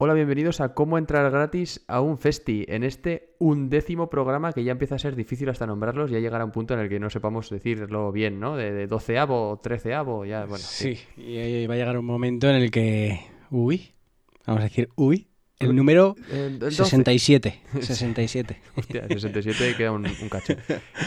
[0.00, 2.64] Hola, bienvenidos a Cómo entrar gratis a un festi.
[2.68, 6.52] En este undécimo programa que ya empieza a ser difícil hasta nombrarlos, ya llegará un
[6.52, 8.56] punto en el que no sepamos decirlo bien, ¿no?
[8.56, 10.58] De, de doceavo treceavo, ya, bueno.
[10.64, 13.18] Sí, y va a llegar un momento en el que.
[13.50, 13.90] Uy,
[14.46, 15.26] vamos a decir, uy,
[15.58, 16.76] el número El- el 12.
[16.76, 17.60] 67.
[17.80, 18.56] 67.
[18.76, 20.54] Hostia, 67 queda un, un cacho.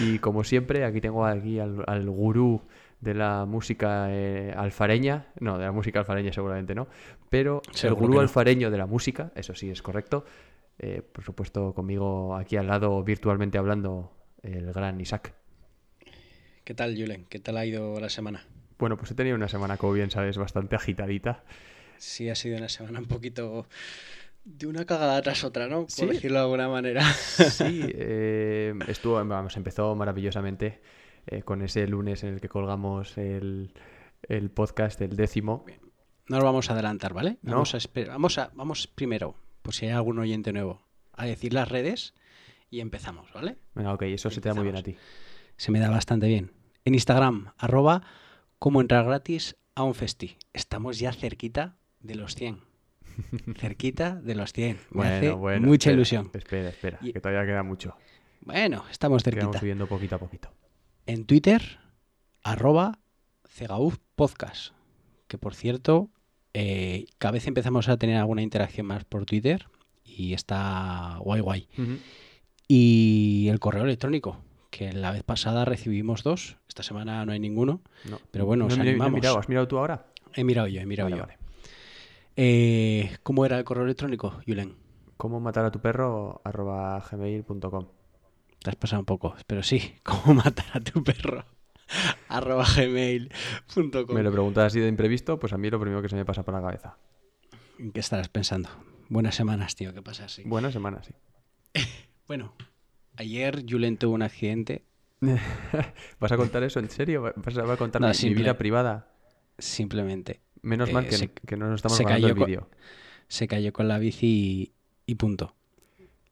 [0.02, 2.62] Y como siempre, aquí tengo aquí al, al gurú
[3.02, 5.28] de la música eh, alfareña.
[5.40, 6.88] No, de la música alfareña seguramente no.
[7.30, 8.20] Pero el gurú no.
[8.22, 10.23] alfareño de la música, eso sí es correcto.
[10.80, 14.12] Eh, por supuesto, conmigo aquí al lado, virtualmente hablando,
[14.44, 15.34] el gran Isaac.
[16.64, 17.26] ¿Qué tal, Julen?
[17.30, 18.45] ¿Qué tal ha ido la semana?
[18.78, 21.44] Bueno, pues he tenido una semana, como bien sabes, bastante agitadita.
[21.97, 23.68] Sí, ha sido una semana un poquito
[24.44, 25.81] de una cagada tras otra, ¿no?
[25.81, 26.06] Por Sí.
[26.08, 27.03] decirlo de alguna manera.
[27.03, 30.81] Sí, eh, estuvo, vamos, empezó maravillosamente
[31.27, 33.73] eh, con ese lunes en el que colgamos el,
[34.23, 35.66] el podcast, el décimo.
[36.28, 37.38] No lo vamos a adelantar, ¿vale?
[37.41, 37.53] No.
[37.53, 38.11] Vamos a esperar.
[38.13, 40.81] Vamos a, vamos primero, por si hay algún oyente nuevo,
[41.13, 42.13] a decir las redes
[42.69, 43.58] y empezamos, ¿vale?
[43.75, 44.95] Venga, ok, eso se te da muy bien a ti.
[45.58, 46.52] Se me da bastante bien.
[46.86, 48.02] En Instagram, arroba
[48.59, 50.38] cómo entrar gratis a un festi.
[50.53, 52.59] Estamos ya cerquita de los 100.
[53.58, 54.80] cerquita de los 100.
[54.91, 56.31] Me hace mucha espera, ilusión.
[56.33, 57.95] Espera, espera, Y- que todavía queda mucho.
[58.41, 59.59] Bueno, estamos cerquita.
[59.59, 60.50] subiendo poquito a poquito.
[61.12, 61.62] En Twitter,
[62.42, 63.00] arroba
[63.45, 64.73] Cegauf Podcast.
[65.28, 66.09] Que por cierto,
[66.53, 69.68] eh, cada vez empezamos a tener alguna interacción más por Twitter
[70.06, 71.68] y está guay guay.
[72.70, 74.38] Y el correo electrónico,
[74.70, 78.18] que la vez pasada recibimos dos, esta semana no hay ninguno, No.
[78.31, 79.12] pero bueno, no, os no animamos.
[79.12, 80.06] mirado, ¿has mirado tú ahora?
[80.34, 81.23] He mirado yo, he mirado Vale, yo.
[81.28, 81.38] vale.
[82.38, 84.78] Eh, ¿Cómo era el correo electrónico, Julen?
[85.18, 86.40] ¿Cómo matar a tu perro?
[86.46, 87.88] arroba gmail.com.
[88.63, 91.45] Te has pasado un poco, pero sí, ¿cómo matar a tu perro?
[92.29, 94.16] arroba gmail.com.
[94.16, 96.44] Me lo preguntas así de imprevisto, pues a mí lo primero que se me pasa
[96.44, 96.97] por la cabeza.
[97.79, 98.69] ¿En qué estarás pensando?
[99.09, 100.44] Buenas semanas, tío, ¿qué pasa así?
[100.45, 101.13] Buena semana, sí.
[102.27, 102.53] Bueno,
[103.17, 104.85] ayer Julen tuvo un accidente,
[106.19, 107.22] ¿Vas a contar eso en serio?
[107.22, 109.13] ¿Vas a, contar No, mi- vida privada?
[109.59, 112.69] simplemente Menos Eh, mal que, se- que no nos estamos se grabando el con- vídeo.
[113.28, 115.55] se cayó con la bici y, y punto.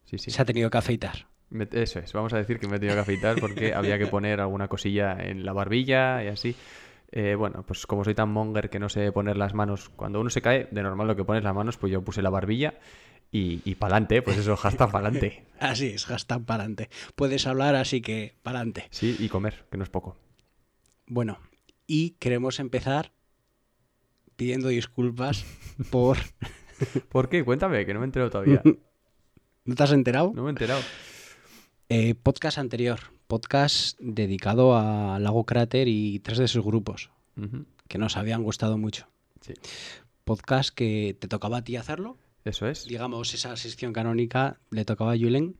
[0.06, 0.32] Sí, sí.
[0.32, 1.28] Se ha tenido que afeitar.
[1.72, 4.40] Eso es, vamos a decir que me he tenido que afeitar porque había que poner
[4.40, 6.56] alguna cosilla en la barbilla y así.
[7.12, 10.30] Eh, bueno, pues como soy tan monger que no sé poner las manos, cuando uno
[10.30, 12.76] se cae, de normal lo que pones las manos, pues yo puse la barbilla
[13.32, 15.44] y, y pa'lante, pues eso, hashtag pa'lante.
[15.60, 16.90] Así es, hashtag para adelante.
[17.16, 18.86] Puedes hablar, así que para adelante.
[18.92, 20.18] Sí, y comer, que no es poco.
[21.08, 21.40] Bueno,
[21.88, 23.12] y queremos empezar
[24.36, 25.46] pidiendo disculpas
[25.90, 26.18] por...
[27.10, 27.44] ¿Por qué?
[27.44, 28.62] Cuéntame, que no me he enterado todavía.
[29.66, 30.32] ¿No te has enterado?
[30.34, 30.82] No me he enterado.
[31.90, 37.10] Eh, podcast anterior, podcast dedicado a Lago Cráter y tres de sus grupos,
[37.88, 39.08] que nos habían gustado mucho.
[39.42, 39.54] Sí,
[40.24, 42.86] Podcast que te tocaba a ti hacerlo, eso es.
[42.86, 45.56] digamos, esa sección canónica le tocaba a Julen.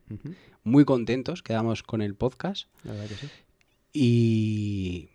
[0.62, 3.28] Muy contentos quedamos con el podcast La verdad que sí.
[3.92, 5.08] y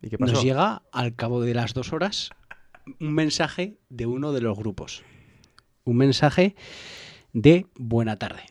[0.00, 0.32] ¿Y qué pasó?
[0.32, 2.30] nos llega al cabo de las dos horas
[2.98, 5.02] un mensaje de uno de los grupos.
[5.84, 6.54] Un mensaje
[7.34, 8.42] de buena tarde.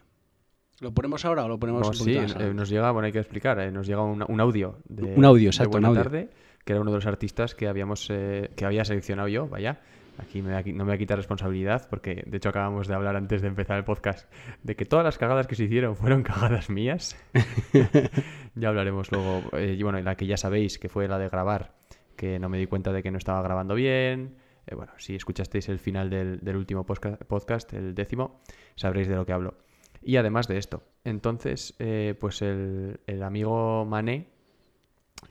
[0.82, 3.20] ¿Lo ponemos ahora o lo ponemos No, un sí, eh, nos llega, bueno, hay que
[3.20, 6.04] explicar, eh, nos llega un, un audio de, Un audio, de exacto, un Buena audio.
[6.04, 6.30] Tarde,
[6.64, 9.82] que era uno de los artistas que habíamos eh, que había seleccionado yo, vaya.
[10.18, 13.42] Aquí me no me voy a quitar responsabilidad porque de hecho acabamos de hablar antes
[13.42, 14.30] de empezar el podcast
[14.64, 17.16] de que todas las cagadas que se hicieron fueron cagadas mías.
[18.56, 19.44] ya hablaremos luego.
[19.54, 21.74] eh, y bueno, la que ya sabéis que fue la de grabar,
[22.18, 24.36] que no me di cuenta de que no estaba grabando bien.
[24.76, 28.42] Bueno, si escuchasteis el final del, del último podcast, el décimo,
[28.76, 29.56] sabréis de lo que hablo.
[30.02, 34.30] Y además de esto, entonces, eh, pues el, el amigo Mané,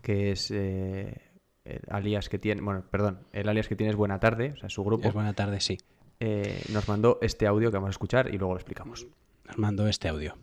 [0.02, 1.22] que es eh,
[1.64, 4.68] el alias que tiene, bueno, perdón, el alias que tiene es Buena Tarde, o sea,
[4.68, 5.78] su grupo, Es buena tarde, sí.
[6.20, 9.06] eh, nos mandó este audio que vamos a escuchar y luego lo explicamos.
[9.44, 10.36] Nos mandó este audio.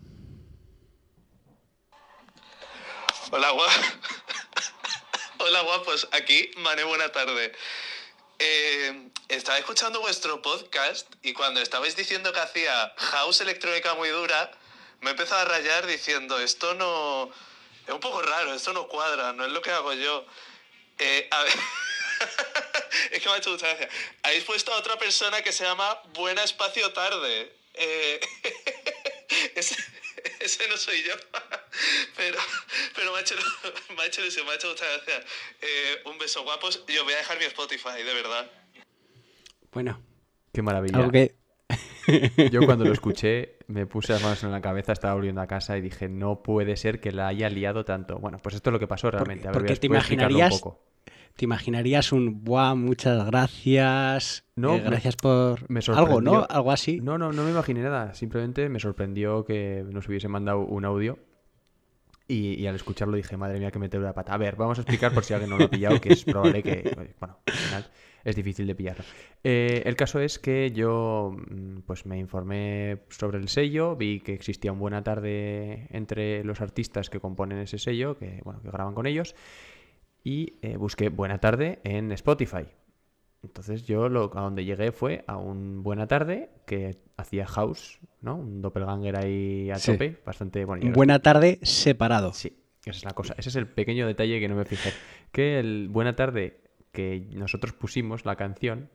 [3.32, 3.76] Hola, guapos.
[5.40, 6.10] Hola, guapos.
[6.14, 7.52] Aquí, Mane, buena tarde.
[8.40, 14.52] Eh, estaba escuchando vuestro podcast y cuando estabais diciendo que hacía house electrónica muy dura,
[15.02, 17.32] me he empezado a rayar diciendo, esto no...
[17.88, 20.26] Es un poco raro, esto no cuadra, no es lo que hago yo.
[20.98, 21.30] Eh,
[23.12, 23.90] es que me ha hecho mucha gracia.
[24.24, 27.56] Habéis puesto a otra persona que se llama Buena Espacio Tarde.
[27.74, 28.20] Eh,
[30.40, 31.14] ese no soy yo.
[32.18, 32.38] Pero,
[32.96, 33.36] pero me ha hecho,
[33.98, 35.20] me ha hecho ilusión, me ha hecho mucha gracia.
[35.62, 36.86] Eh, un beso guapos.
[36.88, 38.50] Yo voy a dejar mi Spotify, de verdad.
[39.74, 40.02] Bueno,
[40.54, 40.98] Qué maravilla.
[42.52, 45.78] Yo cuando lo escuché me puse las manos en la cabeza, estaba volviendo a casa
[45.78, 48.20] y dije, no puede ser que la haya liado tanto.
[48.20, 49.48] Bueno, pues esto es lo que pasó realmente.
[49.48, 50.82] A ver, porque a- te un imaginarías- poco.
[51.36, 54.46] ¿Te imaginarías un buah, muchas gracias?
[54.56, 56.48] No, eh, gracias por me algo, ¿no?
[56.50, 57.02] Algo así.
[57.02, 58.14] No, no, no me imaginé nada.
[58.14, 61.20] Simplemente me sorprendió que nos hubiese mandado un audio.
[62.30, 64.34] Y, y al escucharlo dije, madre mía, que meter la pata.
[64.34, 66.64] A ver, vamos a explicar por si alguien no lo ha pillado, que es probable
[66.64, 67.86] que, bueno, al final
[68.24, 69.04] es difícil de pillarlo.
[69.44, 74.34] Eh, el caso es que yo, mm, pues me informé sobre el sello, vi que
[74.34, 78.96] existía un buena tarde entre los artistas que componen ese sello, que, bueno, que graban
[78.96, 79.36] con ellos,
[80.26, 82.66] y eh, busqué buena tarde en Spotify.
[83.44, 88.38] Entonces yo lo, a donde llegué fue a un Buena Tarde que hacía House, ¿no?
[88.38, 89.92] Un doppelganger ahí a Sí.
[89.92, 90.92] tope, bastante bueno.
[90.94, 92.34] Buena tarde separado.
[92.34, 93.36] Sí, esa es la cosa.
[93.38, 94.92] Ese es el pequeño detalle que no me fijé.
[95.32, 96.60] Que el Buena Tarde
[96.92, 98.90] que nosotros pusimos, la canción,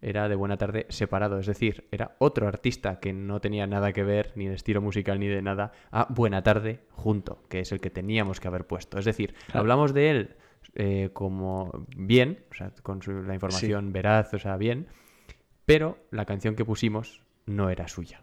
[0.00, 1.40] era de Buena Tarde separado.
[1.40, 5.18] Es decir, era otro artista que no tenía nada que ver, ni de estilo musical
[5.18, 9.00] ni de nada, a Buena Tarde junto, que es el que teníamos que haber puesto.
[9.00, 9.60] Es decir, Claro.
[9.60, 10.36] hablamos de él
[10.76, 14.86] eh, como bien, o sea, con su- la información veraz, o sea, bien,
[15.64, 18.22] pero la canción que pusimos no era suya.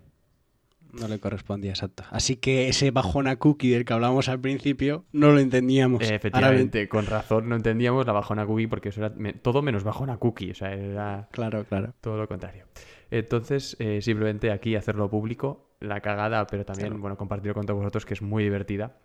[0.94, 2.04] No le correspondía, exacto.
[2.12, 6.04] Así que ese bajona cookie del que hablábamos al principio no lo entendíamos.
[6.04, 9.12] Ahora efectivamente, con razón no entendíamos la bajona cookie porque eso era
[9.42, 11.94] todo menos bajona cookie, o sea, era Claro, claro.
[12.00, 12.66] todo lo contrario.
[13.10, 17.02] Entonces, eh, simplemente aquí hacerlo público, la cagada, pero también, Claro.
[17.02, 18.98] bueno, compartirlo con todos vosotros, que es muy divertida.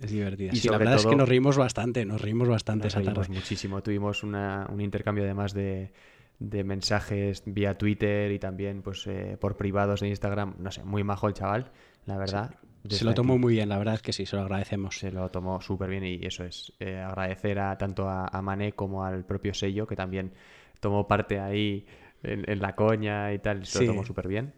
[0.00, 0.52] Es divertida.
[0.52, 3.26] Y Sí, la verdad es que nos reímos bastante, nos reímos bastante Nos esa reímos
[3.26, 3.34] tarde.
[3.34, 3.82] muchísimo.
[3.82, 5.92] Tuvimos una- un intercambio además de,
[6.38, 10.56] de mensajes vía Twitter y también pues eh, por privados de Instagram.
[10.58, 11.70] No sé, muy majo el chaval,
[12.06, 12.54] la verdad.
[12.88, 14.98] Se lo tomó aquí muy bien, la verdad es que sí, se lo agradecemos.
[14.98, 18.72] Se lo tomó súper bien y eso es eh, agradecer a tanto a, a Mané
[18.72, 20.32] como al propio sello que también
[20.80, 21.86] tomó parte ahí
[22.22, 23.84] en, en la coña y tal, se Sí.
[23.86, 24.52] lo tomó súper bien.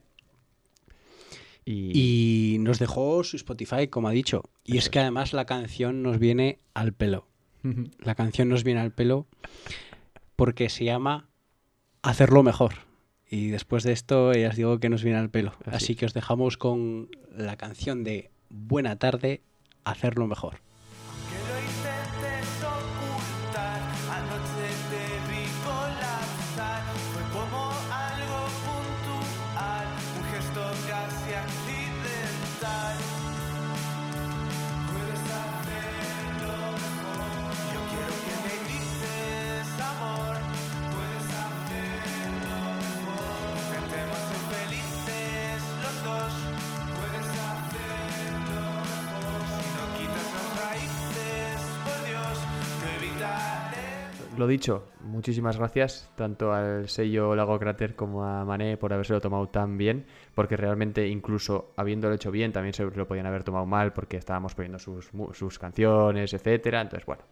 [1.66, 4.44] Y, Y nos dejó su Spotify, como ha dicho.
[4.64, 7.26] Y es que además la canción nos viene al pelo.
[7.98, 9.26] La canción nos viene al pelo
[10.36, 11.28] porque se llama
[12.02, 12.74] Hacerlo mejor.
[13.28, 15.52] Y después de esto, ya os digo que nos viene al pelo.
[15.64, 19.42] Así Así que os dejamos con la canción de Buena tarde,
[19.84, 20.60] Hacerlo mejor.
[54.38, 59.48] Lo dicho, muchísimas gracias tanto al sello Lago Cráter como a Mané por habérselo tomado
[59.48, 63.92] tan bien, porque realmente incluso habiéndolo hecho bien también se lo podían haber tomado mal
[63.92, 66.80] porque estábamos poniendo sus, sus canciones, etcétera.
[66.80, 67.22] Entonces, bueno,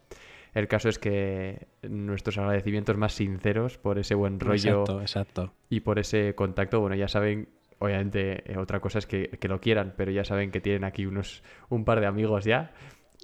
[0.53, 5.53] el caso es que nuestros agradecimientos más sinceros por ese buen rollo Exacto, exacto.
[5.69, 7.49] y por ese contacto, bueno, ya saben,
[7.79, 11.05] obviamente eh, otra cosa es que, que lo quieran, pero ya saben que tienen aquí
[11.05, 12.71] unos un par de amigos ya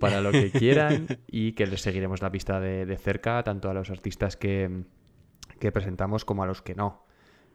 [0.01, 3.73] para lo que quieran y que les seguiremos la pista de, de cerca, tanto a
[3.73, 4.83] los artistas que,
[5.59, 7.05] que presentamos como a los que no.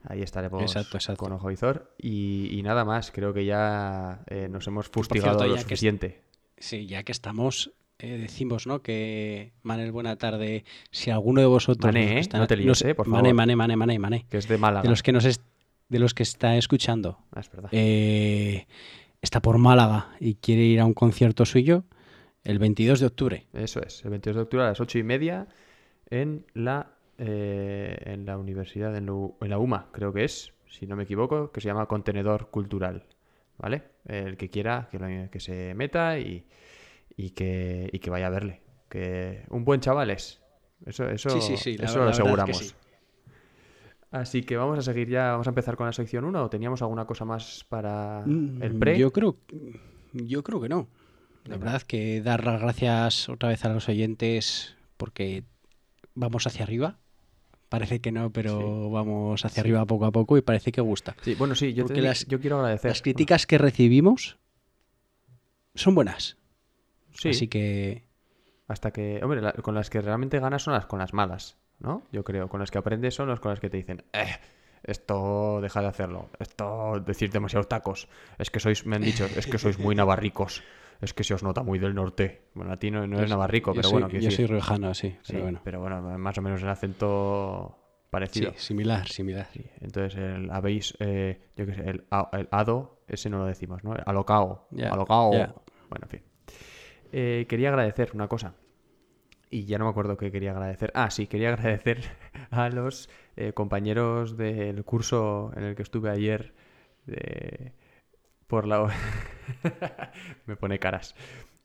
[0.09, 1.25] Ahí estaremos Exacto, exacto.
[1.25, 1.93] con Ojo Vizor.
[1.99, 6.23] Y, y nada más, creo que ya eh, nos hemos fustigado cierto, lo que suficiente.
[6.59, 8.83] Sí, ya que estamos, eh, decimos, ¿no?
[8.83, 10.65] Que Manel, buena tarde.
[10.93, 11.93] Si alguno de vosotros.
[11.93, 12.19] Mané, ¿eh?
[12.21, 12.95] están- No te líes, ¿eh?
[12.95, 13.35] Por Mané, favor.
[13.35, 14.27] Mané, Mané, Mané, Mané.
[14.31, 14.83] Que es de Málaga.
[14.83, 15.41] De los que nos es-
[15.89, 17.71] de los que está escuchando, Ah, es verdad.
[17.73, 18.67] eh,
[19.23, 21.85] está por Málaga y quiere ir a un concierto suyo
[22.47, 23.47] el 22 de octubre.
[23.53, 25.47] Eso es, el 22 de octubre a las 8 y media
[26.11, 30.87] en la, eh, en la universidad, en, la- en la UMA, creo que es, si
[30.87, 33.05] no me equivoco, que se llama Contenedor Cultural.
[33.59, 33.85] ¿Vale?
[34.05, 36.45] El que quiera que, lo- que se meta y,
[37.17, 38.61] y, que, y que vaya a verle.
[38.91, 40.43] Que un buen chaval es.
[40.85, 42.57] Eso, eso, Sí, sí, sí, la- eso lo verdad es que aseguramos.
[42.59, 42.75] sí.
[44.11, 46.81] Así que vamos a seguir ya, vamos a empezar con la sección 1 o teníamos
[46.83, 48.99] alguna cosa más para el Mm, pre.
[48.99, 49.37] Yo creo,
[50.13, 50.89] yo creo que no.
[51.47, 55.45] La verdad que dar las gracias otra vez a los oyentes porque
[56.15, 56.99] vamos hacia arriba.
[57.69, 61.17] Parece que no, pero vamos hacia arriba poco a poco y parece que gusta.
[61.23, 62.91] Sí, bueno, sí, yo, Porque te- las- yo quiero agradecer.
[62.91, 64.39] Las críticas que recibimos
[65.75, 66.37] son buenas.
[67.13, 67.31] Sí.
[67.31, 68.05] Así que
[68.69, 72.03] Hasta que, hombre, la- con las que realmente ganas son las con las malas, ¿no?
[72.11, 74.27] Yo creo, con las que aprendes son las con las que te dicen, eh,
[74.83, 79.47] esto deja de hacerlo, esto decir demasiados tacos, es que sois, me han dicho, es
[79.47, 80.65] que sois muy navarricos,
[81.01, 82.43] es que se os nota muy del norte.
[82.55, 85.33] Bueno, a ti no, no eres navarrico, pero bueno, Yo decir, soy riojano, sí, sí,
[85.33, 85.61] pero bueno.
[85.65, 88.53] pero bueno, más o menos el acento Sí, parecido.
[88.57, 89.47] similar, similar.
[89.53, 93.85] Sí, entonces el, habéis, eh, yo qué sé, el, el ado, ese no lo decimos,
[93.85, 93.95] ¿no?
[94.07, 95.31] Alocao, Ya, alocao.
[95.91, 96.23] Bueno, en fin.
[97.13, 98.55] Eh, quería agradecer una cosa.
[99.51, 100.91] Y ya no me acuerdo qué quería agradecer.
[100.95, 102.01] Ah, sí, quería agradecer
[102.51, 106.55] a los eh, compañeros del curso en el que estuve ayer
[107.07, 107.73] de-
[108.47, 108.89] por la...
[110.47, 111.15] me pone caras.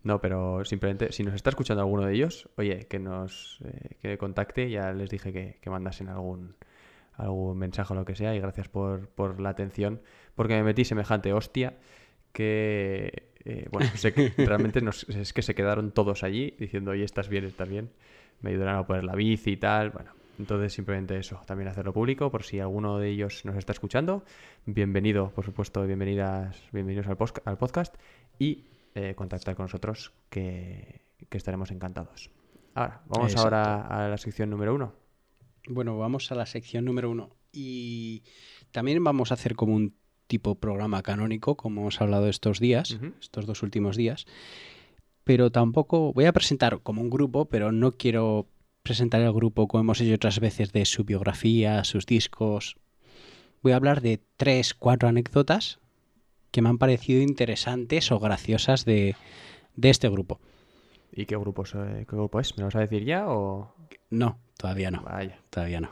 [0.03, 4.17] No, pero simplemente, si nos está escuchando alguno de ellos, oye, que nos eh, que
[4.17, 6.55] contacte, ya les dije que, que mandasen algún,
[7.13, 10.01] algún mensaje o lo que sea, y gracias por, por la atención,
[10.35, 11.75] porque me metí semejante hostia
[12.33, 17.03] que, eh, bueno, sé que realmente nos- es que se quedaron todos allí diciendo, oye,
[17.03, 17.91] estás bien, estás bien,
[18.41, 20.11] me ayudarán a poner la bici y tal, bueno,
[20.41, 24.23] entonces simplemente eso, también hacerlo público, por si alguno de ellos nos está escuchando,
[24.65, 27.95] bienvenido, por supuesto, bienvenidas, bienvenidos al, podcast,
[28.39, 32.31] y eh, contactar con nosotros, que, que estaremos encantados.
[32.73, 33.55] Ahora, vamos Exacto.
[33.55, 34.93] ahora a la sección número uno.
[35.67, 37.29] Bueno, vamos a la sección número uno.
[37.51, 38.23] Y
[38.71, 39.93] también vamos a hacer como un
[40.25, 44.25] tipo programa canónico, como hemos hablado estos días, estos dos últimos días.
[45.23, 48.47] Pero tampoco voy a presentar como un grupo, pero no quiero
[48.83, 52.77] presentar el grupo como hemos hecho otras veces de su biografía, sus discos.
[53.61, 55.79] Voy a hablar de tres, cuatro anécdotas
[56.51, 59.15] que me han parecido interesantes o graciosas de,
[59.75, 60.39] de este grupo.
[61.13, 62.55] ¿Y qué, grupos, eh, qué grupo es?
[62.57, 63.73] ¿Me lo vas a decir ya o...?
[64.09, 65.01] No, todavía no.
[65.03, 65.39] Vaya.
[65.49, 65.91] Todavía no.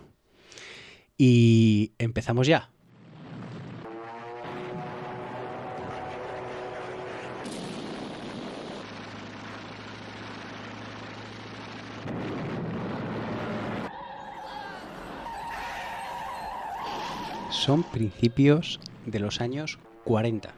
[1.18, 2.70] Y empezamos ya.
[17.70, 20.56] Son principios de los años 40.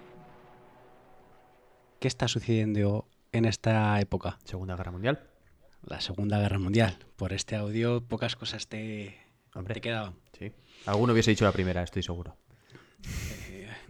[1.99, 4.39] ¿Qué está sucediendo en esta época?
[4.45, 5.27] Segunda Guerra Mundial.
[5.85, 6.99] La Segunda Guerra Mundial.
[7.17, 9.17] Por este audio pocas cosas te,
[9.53, 9.73] Hombre.
[9.73, 10.15] te quedaban.
[10.39, 10.53] Sí.
[10.85, 12.37] Alguno hubiese dicho la primera, estoy seguro.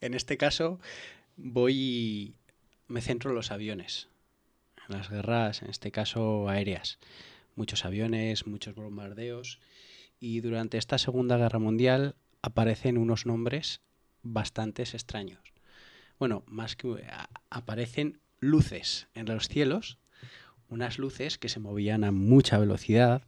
[0.00, 0.80] en este caso
[1.36, 2.34] voy
[2.88, 4.08] me centro en los aviones
[4.88, 6.98] en las guerras en este caso aéreas
[7.54, 9.60] muchos aviones muchos bombardeos
[10.20, 13.80] y durante esta segunda guerra mundial aparecen unos nombres
[14.22, 15.40] bastante extraños.
[16.18, 17.04] Bueno más que
[17.50, 19.98] aparecen luces en los cielos
[20.68, 23.22] unas luces que se movían a mucha velocidad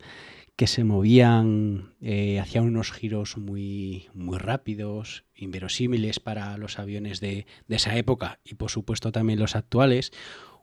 [0.61, 7.47] que se movían, eh, hacían unos giros muy, muy rápidos, inverosímiles para los aviones de,
[7.66, 10.12] de esa época y por supuesto también los actuales,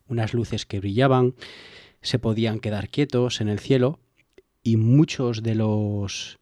[0.07, 1.33] unas luces que brillaban,
[2.01, 3.99] se podían quedar quietos en el cielo
[4.67, 6.39] y muchos de los,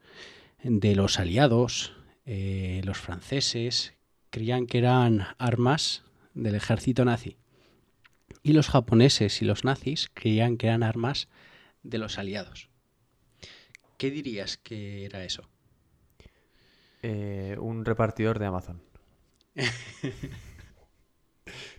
[0.63, 1.93] de los aliados,
[2.25, 3.93] eh, los franceses,
[4.31, 6.03] creían que eran armas
[6.33, 7.37] del ejército nazi.
[8.41, 11.27] Y los japoneses y los nazis creían que eran armas
[11.83, 12.71] de los aliados.
[13.99, 15.47] ¿Qué dirías que era eso?
[17.03, 18.81] Eh, un repartidor de Amazon.
[19.55, 19.61] en,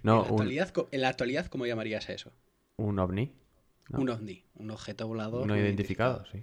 [0.05, 2.33] No, la un, actualidad, en la actualidad, ¿cómo llamarías a eso?
[2.77, 3.35] un ovni.
[3.89, 4.01] No.
[4.01, 5.47] Un ovni, un objeto volador.
[5.47, 6.43] No identificado, sí.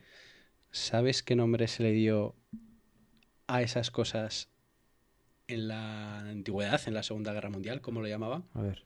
[0.71, 2.35] ¿Sabes qué nombre se le dio
[3.47, 4.49] a esas cosas
[5.47, 7.81] en la antigüedad, en la Segunda Guerra Mundial?
[7.81, 8.45] ¿Cómo lo llamaban?
[8.53, 8.83] A ver.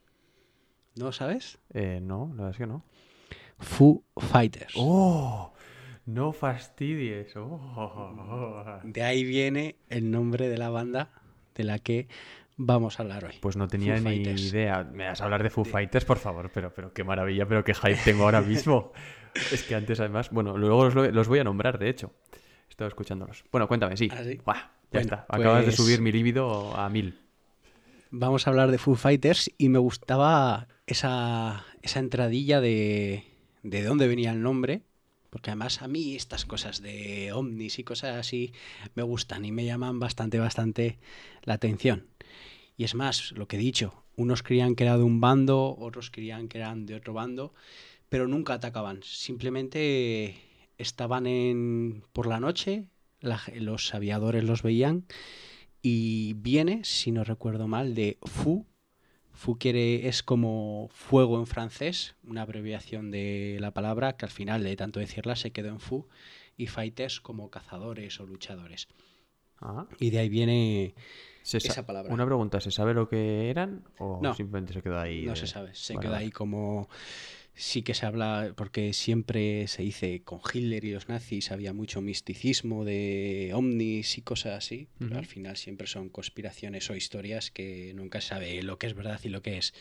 [0.95, 1.59] ¿No sabes?
[1.73, 2.83] Eh, no, la verdad es que no.
[3.59, 4.73] Foo Fighters.
[4.75, 5.53] ¡Oh!
[6.05, 7.35] No fastidies.
[7.35, 8.79] ¡Oh!
[8.83, 11.11] De ahí viene el nombre de la banda
[11.55, 12.07] de la que
[12.57, 13.35] vamos a hablar hoy.
[13.39, 14.41] Pues no tenía Foo ni Fighters.
[14.53, 14.83] idea.
[14.83, 17.73] Me vas a hablar de Foo Fighters, por favor, pero, pero qué maravilla, pero qué
[17.73, 18.91] hype tengo ahora mismo.
[19.51, 22.13] es que antes, además, bueno, luego los, los voy a nombrar, de hecho.
[22.67, 23.43] He estado escuchándolos.
[23.51, 24.09] Bueno, cuéntame, sí.
[24.11, 24.39] ¿Ah, sí?
[24.45, 25.25] Buah, ya Bueno, está.
[25.29, 27.19] Acabas de pues- subir mi líbido a mil.
[28.09, 33.23] Vamos a hablar de Foo Fighters y me gustaba esa, esa entradilla de,
[33.63, 34.81] de dónde venía el nombre,
[35.29, 38.53] porque además a mí estas cosas de ovnis y cosas así
[38.95, 40.97] me gustan y me llaman bastante, bastante
[41.43, 42.05] la atención.
[42.77, 46.11] Y es más, lo que he dicho, unos creían que era de un bando, otros
[46.11, 47.53] creían que eran de otro bando,
[48.09, 50.35] pero nunca atacaban, simplemente
[50.77, 52.85] estaban en, por la noche,
[53.19, 55.05] la los aviadores los veían
[55.81, 58.65] y viene, si no recuerdo mal, de Fu.
[59.31, 64.63] Fu quiere, es como fuego en francés, una abreviación de la palabra que al final
[64.63, 66.07] de tanto decirla se quedó en Fu
[66.57, 68.87] y fighters como cazadores o luchadores.
[69.61, 70.95] Ah, Y de ahí viene,
[71.55, 72.13] esa palabra.
[72.13, 74.33] Una pregunta, ¿se sabe lo que eran o No.
[74.33, 75.23] simplemente se quedó ahí?
[75.25, 76.89] no de- se sabe, se Vale, queda ahí como
[77.53, 82.01] sí que se habla, porque siempre se dice con Hitler y los nazis había mucho
[82.01, 87.93] misticismo de ovnis y cosas así, pero al final siempre son conspiraciones o historias que
[87.95, 89.73] nunca se sabe lo que es verdad y lo que es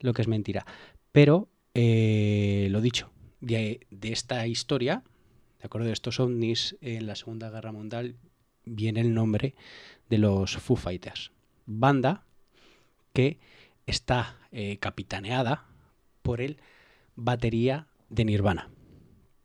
[0.00, 0.64] lo que es mentira.
[1.12, 5.02] Pero, eh, lo dicho, de, de esta historia,
[5.58, 8.14] de acuerdo, de estos ovnis en la Segunda Guerra Mundial,
[8.64, 9.54] viene el nombre
[10.10, 11.32] de los Foo Fighters.
[11.66, 12.24] Banda
[13.14, 13.38] que
[13.86, 15.64] está eh, capitaneada
[16.22, 16.58] por el
[17.16, 18.68] batería de Nirvana.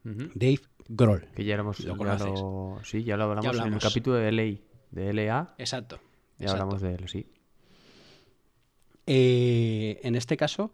[0.03, 1.27] Dave Grohl.
[1.35, 1.79] Que ya éramos.
[1.79, 2.27] Lo ya conoces.
[2.41, 4.59] lo- sí, ya lo hablamos, en el capítulo de LA.
[4.91, 5.99] De LA, Exacto.
[6.37, 6.51] ya exacto.
[6.63, 7.27] hablamos de él, sí.
[9.07, 10.71] Eh, en este caso,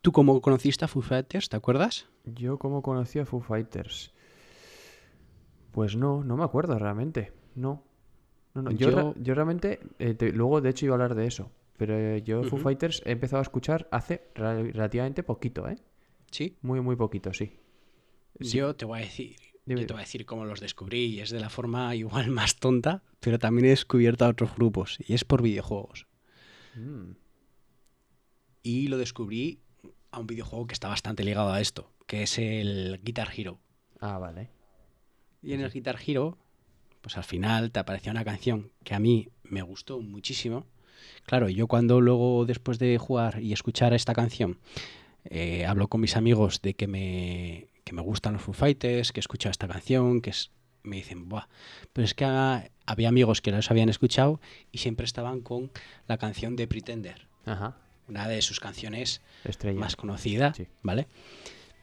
[0.00, 1.48] ¿tú cómo conociste a Foo Fighters?
[1.48, 2.06] ¿Te acuerdas?
[2.24, 4.12] Yo, ¿cómo conocí a Foo Fighters?
[5.72, 7.32] Pues no, no me acuerdo realmente.
[7.54, 7.82] No.
[8.54, 8.70] No, no.
[8.72, 9.80] Yo, Yo- re- yo realmente.
[9.98, 11.50] eh, te- luego, de hecho, iba a hablar de eso.
[11.76, 12.64] Pero eh, yo, Foo Ujú.
[12.64, 15.76] Fighters, he empezado a escuchar hace rel- relativamente poquito, ¿eh?
[16.30, 16.56] Sí.
[16.62, 17.52] Muy, muy poquito, sí.
[18.40, 18.58] Sí.
[18.58, 19.36] Yo te voy a decir.
[19.66, 22.56] Yo te voy a decir cómo los descubrí y es de la forma igual más
[22.56, 26.06] tonta, pero también he descubierto a otros grupos y es por videojuegos.
[26.74, 27.12] Mm.
[28.62, 29.60] Y lo descubrí
[30.10, 33.58] a un videojuego que está bastante ligado a esto, que es el Guitar Hero.
[34.00, 34.50] Ah, vale.
[35.42, 36.36] Y en el Guitar Hero,
[37.00, 40.66] pues al final te aparecía una canción que a mí me gustó muchísimo.
[41.26, 44.58] Claro, yo cuando luego, después de jugar y escuchar esta canción,
[45.24, 49.20] eh, hablo con mis amigos de que me, que me gustan los Foo Fighters, que
[49.20, 50.50] he escuchado esta canción, que es,
[50.82, 51.46] me dicen, Buah.
[51.92, 54.40] Pero es que ah, había amigos que los habían escuchado
[54.72, 55.70] y siempre estaban con
[56.06, 57.76] la canción de Pretender, Ajá.
[58.08, 59.78] una de sus canciones Estrella.
[59.78, 60.66] más conocida, Sí.
[60.82, 61.06] ¿vale?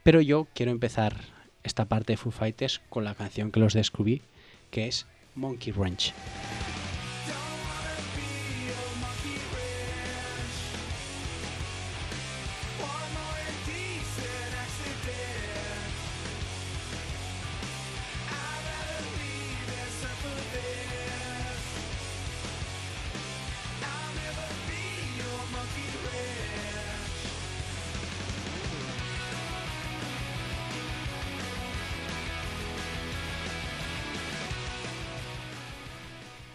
[0.04, 1.16] Pero yo quiero empezar
[1.64, 4.22] esta parte de Foo Fighters con la canción que los descubrí,
[4.78, 6.14] que es Monkey Ranch.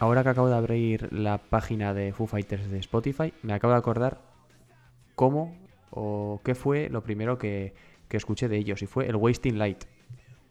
[0.02, 3.78] Ahora que acabo de abrir la página de Foo Fighters de Spotify, me acabo de
[3.78, 4.20] acordar
[5.14, 5.56] cómo
[5.92, 7.72] o qué fue lo primero que,
[8.08, 8.82] que escuché de ellos.
[8.82, 9.84] Y fue el Wasting Light.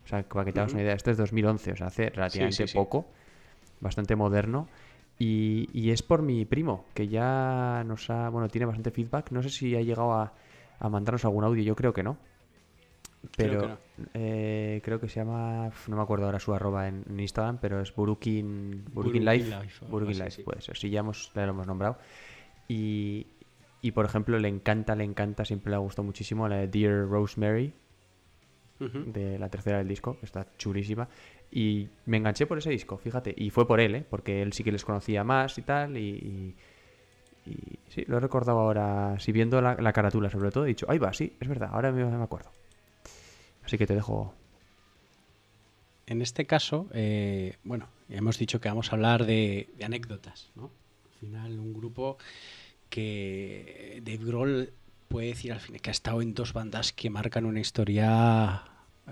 [0.05, 2.65] O sea, para que te hagas una idea, este es 2011, o sea, hace relativamente
[2.65, 2.77] sí.
[2.77, 3.07] poco,
[3.81, 4.69] bastante moderno.
[5.19, 9.31] Y, y es por mi primo, que ya nos ha, bueno, tiene bastante feedback.
[9.31, 10.31] No sé si ha llegado a,
[10.79, 12.15] a mandarnos algún audio, yo creo que no.
[13.21, 13.77] Creo Pero que no.
[14.15, 17.79] eh, creo que se llama, no me acuerdo ahora su arroba en, en Instagram, pero
[17.79, 19.49] es Burukin, Burukin Burukin Life.
[19.61, 20.41] Life Burukin Life, sí.
[20.43, 20.75] puede ser.
[20.75, 21.97] Sí, ya hemos, ya lo hemos nombrado.
[22.67, 23.27] Y,
[23.81, 27.07] y por ejemplo, le encanta, le encanta, siempre le ha gustado muchísimo la de Dear
[27.07, 27.73] Rosemary,
[28.79, 31.07] de la tercera del disco, que está chulísima.
[31.51, 33.31] Y me enganché por ese disco, fíjate.
[33.37, 34.05] Y fue por él, ¿eh?
[34.09, 35.97] Porque él sí que les conocía más y tal.
[35.97, 36.55] Y,
[37.45, 40.69] y, y sí, lo he recordado ahora, si viendo la, la carátula sobre todo, he
[40.69, 42.49] dicho, ahí va, sí, es verdad, ahora me, me acuerdo.
[43.63, 44.33] Así que te dejo.
[46.07, 50.49] En este caso, eh, bueno, ya hemos dicho que vamos a hablar de, de anécdotas,
[50.55, 50.71] ¿no?
[51.05, 52.17] Al final, un grupo
[52.89, 54.73] que Dave Grohl
[55.07, 58.63] puede decir al final que ha estado en dos bandas que marcan una historia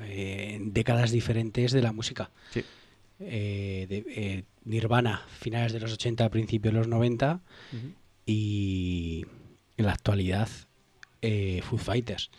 [0.02, 2.32] eh, en décadas diferentes de la música.
[2.52, 2.64] Sí.
[3.20, 7.42] Eh, de- eh, Nirvana, finales de los 80, principios de los 90,
[8.26, 9.26] y
[9.78, 10.48] en la actualidad
[11.64, 12.30] Foo Fighters.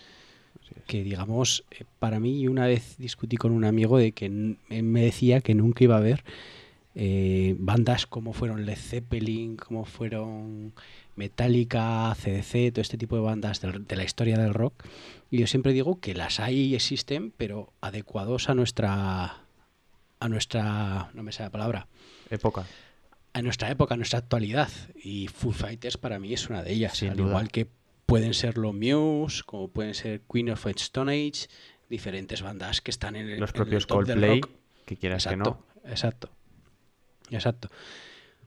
[0.87, 5.41] Que digamos, eh, para mí, una vez discutí con un amigo de que me decía
[5.41, 6.25] que nunca iba a haber
[6.97, 10.73] eh, bandas como fueron Led Zeppelin, como fueron
[11.15, 14.85] Metallica, CDC, todo este tipo de bandas de la historia del rock.
[15.31, 19.37] Y yo siempre digo que las hay y existen, pero adecuados a nuestra.
[20.19, 21.11] a nuestra.
[21.15, 21.87] no me sale la palabra.
[22.29, 22.67] Época.
[23.33, 24.69] a nuestra época, a nuestra actualidad.
[25.03, 26.99] Y Foo Fighters para mí es una de ellas.
[26.99, 27.29] Sin al duda.
[27.29, 27.69] igual que
[28.11, 31.49] pueden ser los Muse, como pueden ser Queen of Stone Age,
[31.89, 34.51] diferentes bandas que están en el, Los en el propios del Coldplay, rock.
[34.85, 35.65] que quieras que no.
[35.85, 36.31] exacto.
[37.31, 37.71] Exacto.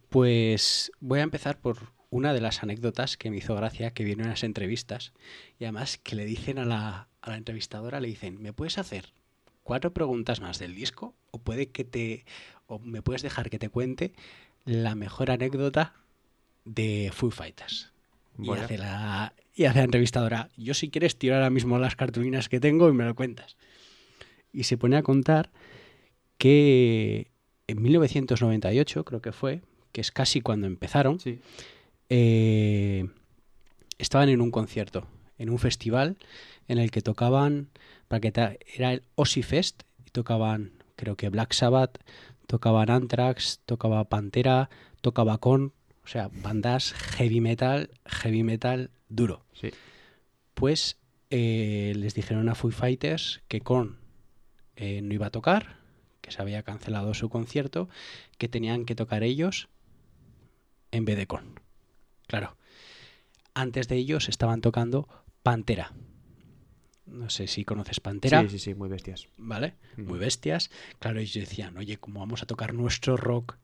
[0.09, 4.23] Pues voy a empezar por una de las anécdotas que me hizo gracia, que viene
[4.23, 5.13] en las entrevistas,
[5.57, 9.13] y además que le dicen a la, a la entrevistadora, le dicen, ¿me puedes hacer
[9.63, 11.15] cuatro preguntas más del disco?
[11.31, 12.25] O puede que te.
[12.67, 14.13] o me puedes dejar que te cuente
[14.65, 15.93] la mejor anécdota
[16.65, 17.91] de Foo Fighters.
[18.37, 18.65] Y Vaya.
[18.65, 22.59] hace, la, y hace la entrevistadora, yo si quieres tiro ahora mismo las cartulinas que
[22.59, 23.55] tengo y me lo cuentas.
[24.51, 25.51] Y se pone a contar
[26.37, 27.31] que
[27.67, 29.61] en 1998, creo que fue,
[29.91, 31.39] que es casi cuando empezaron, Sí.
[32.09, 33.07] eh,
[33.97, 36.17] estaban en un concierto, en un festival
[36.67, 37.69] en el que tocaban,
[38.07, 38.33] para que
[38.75, 41.99] era el Ozzy Fest, y tocaban, creo que Black Sabbath,
[42.47, 44.69] tocaban Anthrax, tocaba Pantera,
[45.01, 49.45] tocaba Con, o sea, bandas heavy metal, heavy metal duro.
[49.53, 49.69] Sí.
[50.53, 50.97] pues
[51.29, 53.97] eh, les dijeron a Foo Fighters que Korn
[54.75, 55.77] eh, no iba a tocar,
[56.21, 57.89] que se había cancelado su concierto,
[58.37, 59.67] que tenían que tocar ellos
[60.91, 61.59] en vez de Korn.
[62.27, 62.55] Claro,
[63.53, 65.07] antes de ellos estaban tocando
[65.41, 65.91] Pantera.
[67.05, 68.41] No sé si conoces Pantera.
[68.43, 69.27] Sí, sí, sí, muy bestias.
[69.37, 69.73] ¿vale?
[69.97, 70.17] Muy Ujú.
[70.19, 70.69] bestias.
[70.99, 73.57] Claro, ellos decían, oye, ¿cómo vamos a tocar nuestro rock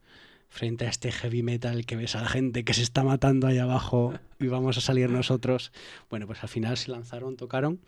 [0.49, 3.59] frente a este heavy metal que ves a la gente que se está matando ahí
[3.59, 5.71] abajo y vamos a salir nosotros?
[6.09, 7.79] Bueno, pues al final se lanzaron, tocaron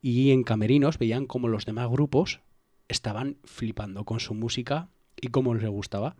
[0.00, 2.40] y en camerinos veían como los demás grupos
[2.88, 4.88] estaban flipando con su música
[5.20, 6.16] y cómo les gustaba.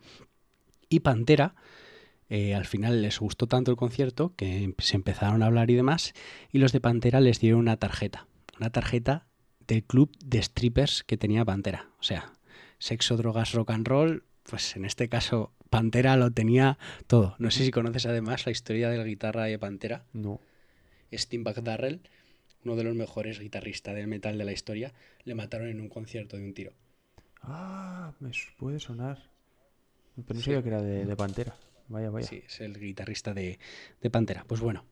[0.88, 1.54] Y Pantera,
[2.28, 6.14] eh, al final les gustó tanto el concierto que se empezaron a hablar y demás,
[6.50, 8.26] y los de Pantera les dieron una tarjeta,
[8.58, 9.26] una tarjeta
[9.66, 11.88] del club de strippers que tenía Pantera.
[11.98, 12.32] O sea,
[12.78, 17.34] sexo, drogas, rock and roll, pues en este caso Pantera lo tenía todo.
[17.38, 20.04] No sé si conoces además la historia de la guitarra de Pantera.
[20.12, 20.40] No.
[21.12, 22.00] Steve Darrell,
[22.64, 24.92] uno de los mejores guitarristas del metal de la historia,
[25.24, 26.72] le mataron en un concierto de un tiro.
[27.42, 29.30] Ah, me puede sonar.
[30.16, 30.44] Pero no Sí.
[30.46, 31.56] sabía que era de, de Pantera.
[31.88, 32.26] Vaya, vaya.
[32.26, 33.58] Sí, es el guitarrista de,
[34.00, 34.44] de Pantera.
[34.48, 34.84] Pues bueno,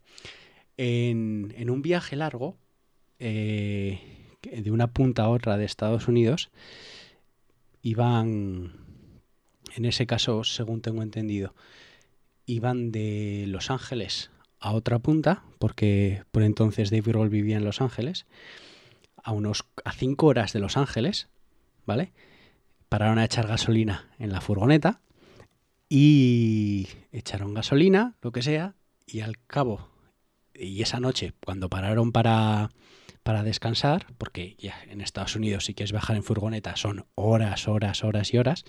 [0.77, 2.59] en, en un viaje largo,
[3.19, 3.99] eh,
[4.43, 6.51] de una punta a otra de Estados Unidos,
[7.83, 8.73] iban,
[9.75, 11.55] en ese caso, según tengo entendido,
[12.47, 17.81] iban de Los Ángeles a otra punta, porque por entonces Dave Grohl vivía en Los
[17.81, 18.27] Ángeles,
[19.23, 21.29] a unos a cinco horas de Los Ángeles,
[21.87, 22.13] ¿vale?
[22.89, 25.01] Pararon a echar gasolina en la furgoneta
[25.89, 28.75] y echaron gasolina, lo que sea,
[29.07, 29.89] y al cabo,
[30.55, 32.71] y esa noche, cuando pararon para,
[33.23, 38.05] para descansar, porque ya en Estados Unidos si quieres bajar en furgoneta son horas, horas,
[38.05, 38.65] horas y horas,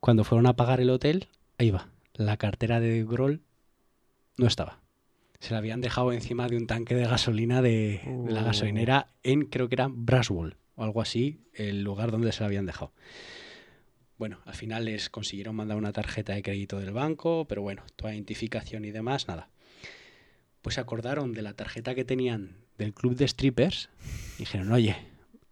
[0.00, 3.42] cuando fueron a pagar el hotel, ahí va, la cartera de Groll
[4.36, 4.80] no estaba.
[5.40, 8.44] Se la habían dejado encima de un tanque de gasolina de, de la Oh.
[8.44, 12.66] gasolinera en, creo que era Braswell, o algo así, el lugar donde se la habían
[12.66, 12.92] dejado.
[14.18, 18.14] Bueno, al final les consiguieron mandar una tarjeta de crédito del banco, pero bueno, toda
[18.14, 19.48] identificación y demás, nada.
[20.60, 23.90] Pues se acordaron de la tarjeta que tenían del club de strippers.
[24.38, 24.96] Dijeron, oye,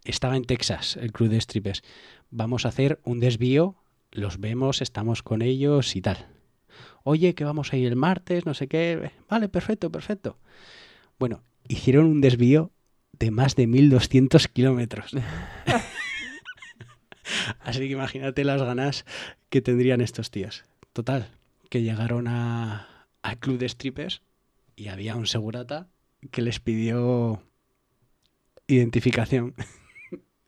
[0.03, 1.81] estaba en Texas el club de strippers.
[2.29, 3.75] Vamos a hacer un desvío,
[4.17, 6.27] los vemos, estamos con ellos y tal.
[7.03, 9.11] Oye, que vamos a ir el martes, no sé qué.
[9.29, 10.37] Vale, perfecto, perfecto.
[11.19, 12.71] Bueno, hicieron un desvío
[13.13, 15.11] de más de 1200 kilómetros.
[17.59, 19.05] Así que imagínate las ganas
[19.49, 20.65] que tendrían estos tíos.
[20.93, 21.29] Total,
[21.69, 24.21] que llegaron a, al club de strippers
[24.75, 25.87] y había un segurata
[26.31, 27.43] que les pidió
[28.67, 29.53] identificación.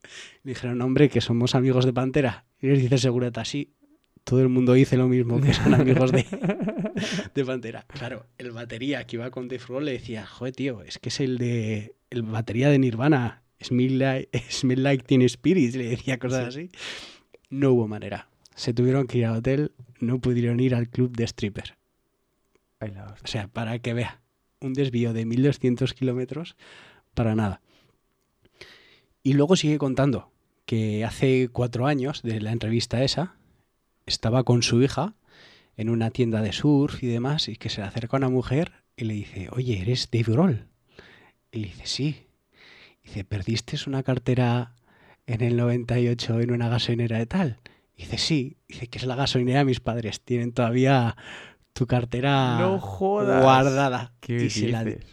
[0.44, 2.46] Dijeron, hombre, que somos amigos de Pantera.
[2.62, 3.74] Y les dice segurata, sí.
[4.24, 6.26] Todo el mundo dice lo mismo, que son amigos de,
[7.34, 7.86] de Pantera.
[7.88, 11.20] Claro, el batería que iba con Dave Grohl le decía, joder, tío, es que es
[11.20, 16.50] el de el batería de Nirvana, Smell Like, Smell like Teen Spirit, le decía cosas
[16.50, 16.70] así.
[17.50, 18.30] No hubo manera.
[18.56, 21.78] Se tuvieron que ir al hotel, no pudieron ir al club de stripper.
[22.80, 24.22] Ay, O sea, para que vea,
[24.62, 26.56] un desvío de 1200 kilómetros
[27.14, 27.62] para nada.
[29.24, 30.32] Y luego sigue contando
[30.66, 33.36] que hace cuatro años de la entrevista esa,
[34.06, 35.16] estaba con su hija
[35.78, 39.06] en una tienda de surf y demás, y que se le acerca una mujer y
[39.06, 40.68] le dice, oye, ¿eres Dave Grohl?
[41.52, 42.28] Y le dice, sí.
[43.04, 44.76] Dice, ¿perdiste una cartera
[45.26, 47.60] en el 98 en una gasolinera de tal?
[47.96, 48.58] Y dice, sí.
[48.68, 50.22] Dice que es la gasolinera de mis padres.
[50.22, 51.16] Tienen todavía
[51.74, 53.42] tu cartera No jodas.
[53.42, 54.14] guardada.
[54.20, 55.06] ¿Qué y se la, dices?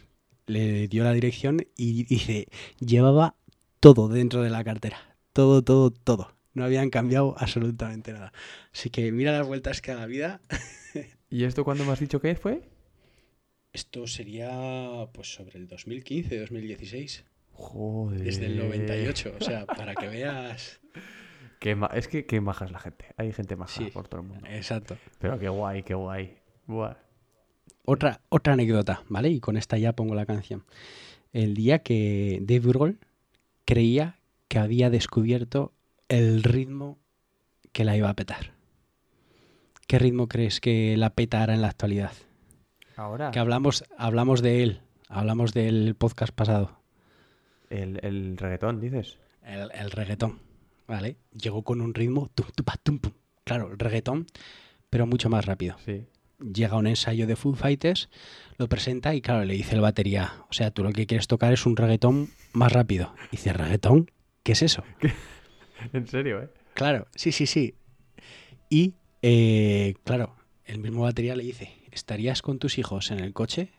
[0.47, 2.47] le dio la dirección y dice,
[2.79, 3.35] llevaba
[3.79, 5.15] todo dentro de la cartera.
[5.33, 6.33] Todo, todo, todo.
[6.53, 8.33] No habían cambiado absolutamente nada.
[8.73, 10.41] Así que mira las vueltas que da la vida.
[11.29, 12.67] ¿Y esto cuándo me has dicho que fue?
[13.73, 17.25] Esto sería pues sobre el 2015, 2016.
[17.51, 18.23] Joder.
[18.23, 19.35] Desde el 98.
[19.39, 20.79] O sea, para que veas.
[21.59, 23.05] Qué Es que qué maja es la gente.
[23.17, 23.85] Hay gente maja Sí.
[23.91, 24.47] por todo el mundo.
[24.47, 24.95] Exacto.
[25.19, 26.37] Pero qué guay, qué guay.
[26.67, 26.97] Buah.
[27.83, 29.29] Otra, otra anécdota, ¿vale?
[29.29, 30.65] Y con esta ya pongo la canción.
[31.33, 32.99] El día que Dave Grohl
[33.67, 34.15] creía
[34.47, 35.73] que había descubierto
[36.07, 36.97] el ritmo
[37.73, 38.53] que la iba a petar.
[39.87, 42.13] ¿Qué ritmo crees que la petará en la actualidad?
[42.95, 43.31] Ahora.
[43.31, 46.79] Que hablamos, hablamos de él, hablamos del podcast pasado,
[47.69, 49.19] El, el reggaetón, dices.
[49.43, 50.39] el, el reggaetón,
[50.87, 51.17] ¿vale?
[51.31, 52.47] Llegó con un ritmo, tum,
[52.83, 53.11] tum, pum.
[53.43, 54.27] claro, el reggaetón,
[54.89, 55.75] pero mucho más rápido.
[55.85, 56.05] Sí.
[56.39, 58.09] Llega a un ensayo de Foo Fighters,
[58.57, 61.53] lo presenta y claro, le dice el batería, o sea, tú lo que quieres tocar
[61.53, 63.13] es un reggaetón más rápido.
[63.31, 64.11] Y dice, ¿reggaetón?
[64.43, 64.83] ¿Qué es eso?
[65.93, 66.49] En serio, ¿eh?
[66.73, 67.75] Claro, sí, sí, sí.
[68.69, 73.69] Y, eh, claro, el mismo batería le dice, ¿estarías con tus hijos en el coche?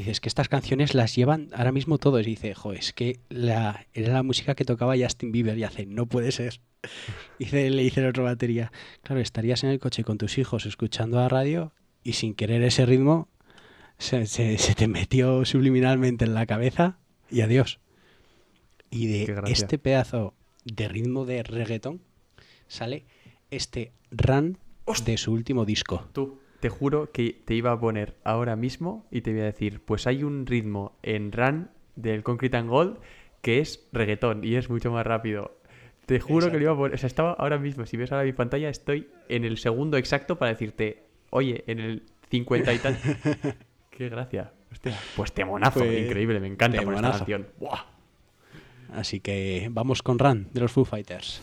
[0.00, 2.22] Dice, es que estas canciones las llevan ahora mismo todos.
[2.26, 5.58] Y dice, jo, es que la, era la música que tocaba Justin Bieber.
[5.58, 6.60] Y hace, no puede ser.
[7.38, 11.18] Dice, le dice el otro batería, claro, estarías en el coche con tus hijos escuchando
[11.18, 13.28] la radio y sin querer ese ritmo
[13.98, 16.98] se, se- se te metió subliminalmente en la cabeza
[17.30, 17.80] y adiós.
[18.90, 20.32] Y de este pedazo
[20.64, 22.00] de ritmo de reggaetón
[22.66, 23.04] sale
[23.50, 24.56] este run
[25.04, 26.08] de su último disco.
[26.12, 29.80] Tú, te juro que te iba a poner ahora mismo y te voy a decir,
[29.80, 32.98] pues hay un ritmo en Run del Concrete and Gold
[33.40, 35.56] que es reggaetón y es mucho más rápido.
[36.06, 38.24] Te juro que lo iba a poner, o sea, estaba ahora mismo, si ves ahora
[38.24, 42.98] mi pantalla, estoy en el segundo exacto para decirte, oye, en el 50 y tal.
[43.90, 44.52] Qué gracia.
[44.72, 47.18] Hostia, pues temonazo, increíble, me encanta por esta temonazo.
[47.18, 47.46] canción.
[47.58, 47.84] ¡Buah!
[48.92, 51.40] Así que vamos con Run de los Foo Fighters.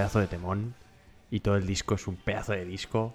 [0.00, 0.74] Pedazo de temón
[1.30, 3.12] y todo el disco es un pedazo de disco.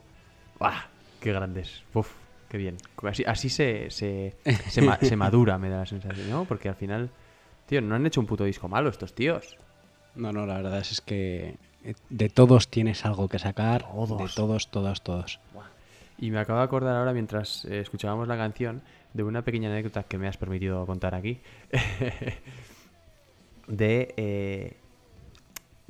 [0.59, 0.83] ¡Buah!
[1.19, 1.81] ¡Qué grandes!
[1.95, 2.11] ¡Uf!
[2.47, 2.77] ¡Qué bien!
[3.01, 4.35] Así, así se, se,
[4.69, 6.45] se, ma- se madura, me da la sensación, ¿no?
[6.45, 7.09] Porque al final,
[7.65, 9.57] tío, no han hecho un puto disco malo estos tíos.
[10.13, 13.81] No, no, la verdad es que eh, de todos tienes algo que sacar.
[13.81, 14.19] Todos.
[14.19, 15.39] De todos, todos, todos.
[16.19, 18.83] Y me acabo de acordar ahora, mientras eh, escuchábamos la canción,
[19.15, 21.39] de una pequeña anécdota que me has permitido contar aquí.
[23.67, 24.77] de, eh,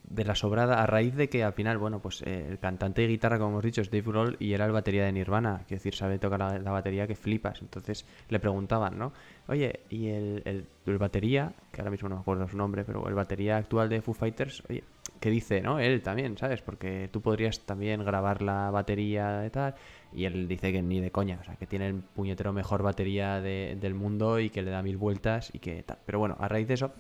[0.09, 3.07] de la sobrada, a raíz de que al final, bueno, pues eh, el cantante de
[3.07, 5.63] guitarra, como hemos dicho, es Dave Grohl y era el batería de Nirvana.
[5.67, 7.61] Quiero decir, sabe tocar la, batería que flipas.
[7.61, 9.13] Entonces le preguntaban, ¿no?
[9.47, 13.07] Oye, y el, el, el batería, que ahora mismo no me acuerdo su nombre, pero
[13.07, 14.83] el batería actual de Foo Fighters, oye,
[15.19, 15.79] ¿qué dice, no?
[15.79, 16.61] Él también, ¿sabes?
[16.61, 19.75] Porque tú podrías también grabar la batería de tal.
[20.13, 23.41] Y él dice que ni de coña, o sea, que tiene el puñetero mejor batería
[23.41, 25.97] de- del mundo y que le da mil vueltas y que tal.
[26.05, 26.93] Pero bueno, a raíz de eso.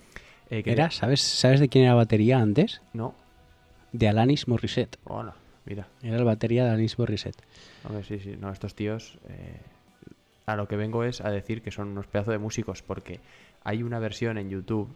[0.49, 2.81] Eh, que- Era, ¿sabes, ¿Sabes de quién era la batería antes?
[2.93, 3.13] No,
[3.91, 4.97] De Alanis Morissette.
[5.05, 5.33] bueno,
[5.65, 5.87] mira.
[6.01, 7.41] Era la batería de Alanis Morissette.
[7.87, 9.17] Hombre, sí, sí, no, estos tíos.
[9.29, 9.59] eh,
[10.47, 13.19] a lo que vengo es a decir que son unos pedazos de músicos, porque
[13.63, 14.89] hay una versión en YouTube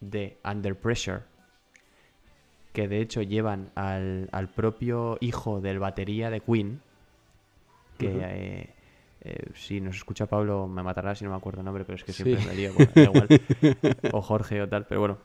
[0.00, 1.20] de Under Pressure
[2.72, 6.80] que de hecho llevan al, al propio hijo del batería de Queen,
[7.98, 8.70] que eh,
[9.22, 12.04] eh, si nos escucha Pablo me matará si no me acuerdo el nombre, pero es
[12.04, 12.22] que Sí.
[12.24, 13.28] siempre me lío, bueno, da igual.
[14.12, 15.18] o Jorge o tal, pero bueno,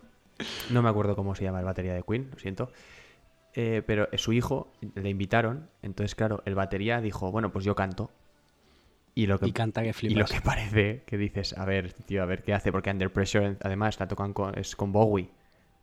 [0.71, 2.71] no me acuerdo cómo se llama el batería de Queen, lo siento.
[3.53, 8.11] Eh, pero su hijo le invitaron, entonces claro, el batería dijo, bueno, pues yo canto.
[9.17, 9.93] Y lo que, Y canta que y lo
[10.27, 10.31] flipas.
[10.31, 13.97] que parece que dices, a ver, tío, a ver qué hace, porque Under Pressure además
[13.97, 15.29] la tocan con, es con Bowie,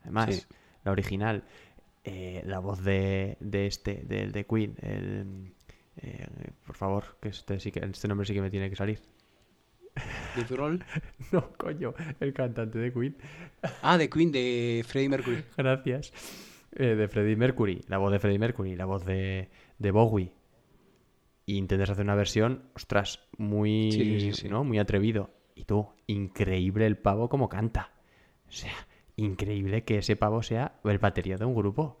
[0.03, 0.43] además, Sí.
[0.83, 1.43] la original,
[2.03, 5.53] eh, la voz de, de este, del de Queen, el,
[5.97, 6.27] eh,
[6.65, 8.99] por favor, que este, sí que este nombre sí que me tiene que salir.
[10.35, 10.79] ¿De?
[11.31, 13.15] No, coño, el cantante de Queen.
[13.81, 15.43] Ah, de Queen, de Freddie Mercury.
[15.57, 16.11] Gracias.
[16.75, 20.33] Eh, de Freddie Mercury, la voz de Freddie Mercury, la voz de, de Bowie.
[21.45, 24.49] Y intentas hacer una versión, ostras, muy, Sí, sí, sí, sí.
[24.49, 24.63] ¿no?
[24.63, 25.29] muy atrevido.
[25.55, 27.91] Y tú, increíble el pavo como canta.
[28.47, 28.73] O sea,
[29.17, 31.99] increíble que ese pavo sea el batería de un grupo.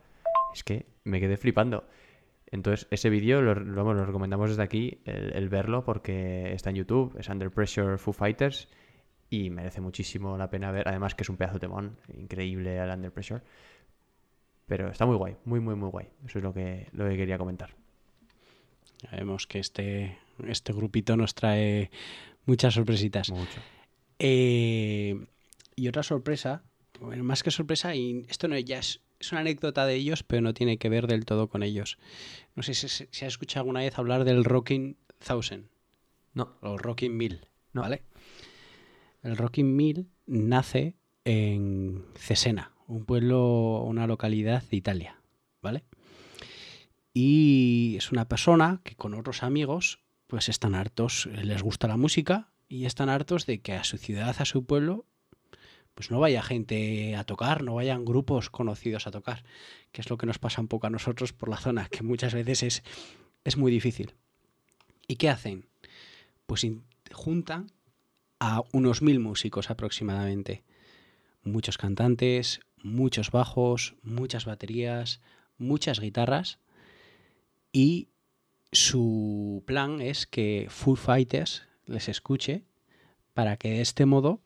[0.53, 1.85] Es que me quedé flipando.
[2.53, 6.69] Entonces, ese vídeo lo, lo, vamos, lo recomendamos desde aquí, el, el verlo, porque está
[6.69, 8.69] en YouTube, es Under Pressure Foo Fighters,
[9.31, 10.87] y merece muchísimo la pena ver.
[10.87, 13.41] Además que es un pedazo de temón, increíble el Under Pressure.
[14.67, 16.09] Pero está muy guay, muy, muy, muy guay.
[16.27, 17.75] Eso es lo que, lo que quería comentar.
[19.01, 21.89] Ya vemos que este, este grupito nos trae
[22.45, 23.31] muchas sorpresitas.
[23.31, 23.59] Mucho.
[24.19, 25.25] Eh,
[25.75, 26.61] y otra sorpresa,
[26.99, 30.41] bueno, más que sorpresa, y esto no ya es, es una anécdota de ellos, pero
[30.41, 31.97] no tiene que ver del todo con ellos.
[32.55, 35.67] No sé si, si si has escuchado alguna vez hablar del Rocking Thousand
[36.33, 37.81] No, o Rocking Mill, No.
[37.81, 38.03] ¿vale?
[39.23, 45.21] El Rocking Mill nace en Cesena, un pueblo, una localidad de Italia,
[45.61, 45.85] ¿vale?
[47.13, 52.49] Y es una persona que con otros amigos pues están hartos, les gusta la música
[52.67, 55.05] y están hartos de que a su ciudad, a su pueblo,
[55.93, 59.43] pues no vaya gente a tocar, no vayan grupos conocidos a tocar,
[59.91, 62.33] que es lo que nos pasa un poco a nosotros por la zona, que muchas
[62.33, 62.83] veces es,
[63.43, 64.15] es muy difícil.
[65.07, 65.67] ¿Y qué hacen?
[66.45, 66.65] Pues
[67.11, 67.71] juntan
[68.39, 70.63] a unos mil músicos aproximadamente.
[71.43, 75.21] Muchos cantantes, muchos bajos, muchas baterías,
[75.57, 76.59] muchas guitarras
[77.71, 78.09] y
[78.71, 82.63] su plan es que Foo Fighters les escuche
[83.33, 84.41] para que de este modo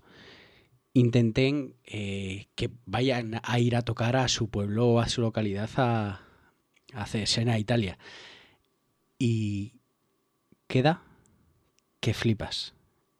[1.00, 5.70] intenten eh, que vayan a ir a tocar a su pueblo o a su localidad
[5.78, 6.22] a,
[6.94, 7.98] a Cesena, Italia.
[9.20, 9.74] Y
[10.68, 11.04] queda
[12.00, 12.74] que flipas.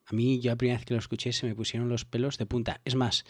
[0.06, 2.46] A mí, yo la primera vez que lo escuché se me pusieron los pelos de
[2.46, 2.82] punta.
[2.86, 3.26] Es más,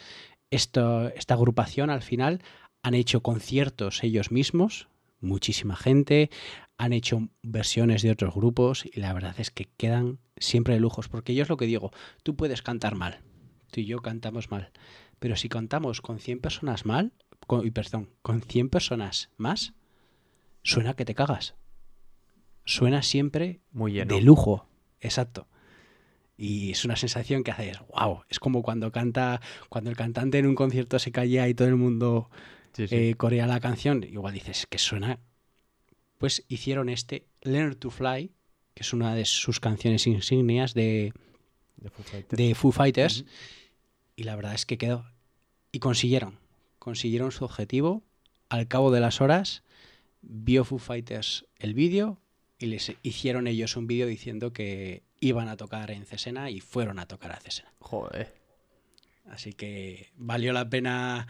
[0.52, 2.42] esto, esta agrupación al final
[2.84, 4.88] han hecho conciertos ellos mismos,
[5.20, 6.30] muchísima gente,
[6.78, 11.10] han hecho versiones de otros grupos y la verdad es que quedan siempre de lujos,
[11.10, 11.92] porque yo es lo que digo,
[12.24, 13.20] tú puedes cantar mal,
[13.72, 14.72] tú y yo cantamos mal,
[15.20, 17.14] pero si cantamos con 100 personas mal,
[17.46, 19.74] con, y perdón, con 100 personas más,
[20.64, 21.56] suena que te cagas.
[22.66, 24.14] Suena siempre Muy lleno.
[24.14, 24.68] de lujo,
[25.00, 25.48] exacto.
[26.36, 30.46] Y es una sensación que haces, wow, es como cuando canta, cuando el cantante en
[30.46, 32.30] un concierto se calla y todo el mundo
[32.74, 32.96] Sí, sí.
[32.96, 35.20] eh, corea la canción, igual dices que suena.
[36.20, 38.34] Pues hicieron este Learn to Fly,
[38.76, 41.14] que es una de sus canciones insignias de,
[41.78, 42.38] De Foo Fighters.
[42.38, 43.26] de Foo Fighters,
[44.16, 45.06] y la verdad es que quedó.
[45.72, 46.40] Y consiguieron,
[46.80, 48.04] consiguieron su objetivo.
[48.50, 49.64] Al cabo de las horas,
[50.22, 52.20] vio Foo Fighters el vídeo
[52.60, 56.98] y les hicieron ellos un vídeo diciendo que iban a tocar en Cesena y fueron
[57.00, 57.72] a tocar a Cesena.
[57.80, 58.34] Joder.
[59.30, 61.28] Así que valió la pena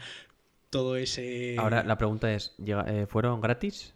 [0.70, 1.56] todo ese.
[1.58, 3.92] Ahora la pregunta es, ¿llega- eh, ¿fueron gratis?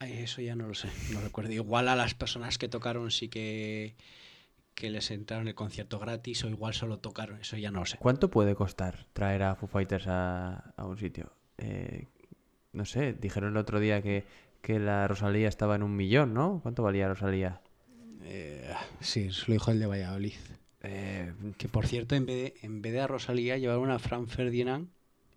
[0.00, 1.52] Eso ya no lo sé, no recuerdo.
[1.52, 3.94] Igual a las personas que tocaron sí que,
[4.78, 7.96] que les entraron el concierto gratis o igual solo tocaron, eso ya no lo sé.
[7.98, 11.32] ¿Cuánto puede costar traer a Foo Fighters a, a un sitio?
[11.58, 12.06] Eh,
[12.72, 14.24] no sé, dijeron el otro día que,
[14.62, 16.60] que la Rosalía estaba en un millón, ¿no?
[16.62, 17.60] ¿Cuánto valía Rosalía?
[18.22, 20.34] Eh, sí, lo dijo el de Valladolid.
[20.82, 24.28] Eh, Que por cierto, en vez de, en vez de a Rosalía llevaron a Fran
[24.28, 24.88] Ferdinand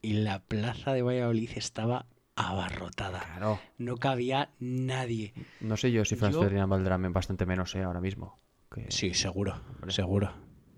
[0.04, 3.21] y la plaza de Valladolid estaba abarrotada.
[3.21, 3.60] claro.
[3.77, 5.34] No cabía nadie.
[5.62, 8.38] No sé yo si Franz Yo- Ferdinand valdrá bastante menos eh, ahora mismo.
[8.74, 10.32] Que- Sí, seguro, seguro,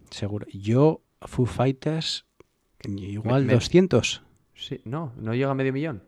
[0.10, 0.46] seguro.
[0.52, 2.26] Yo, Foo Fighters,
[2.86, 4.24] igual me- 200.
[4.56, 6.04] Sí, no, no llega a medio millón.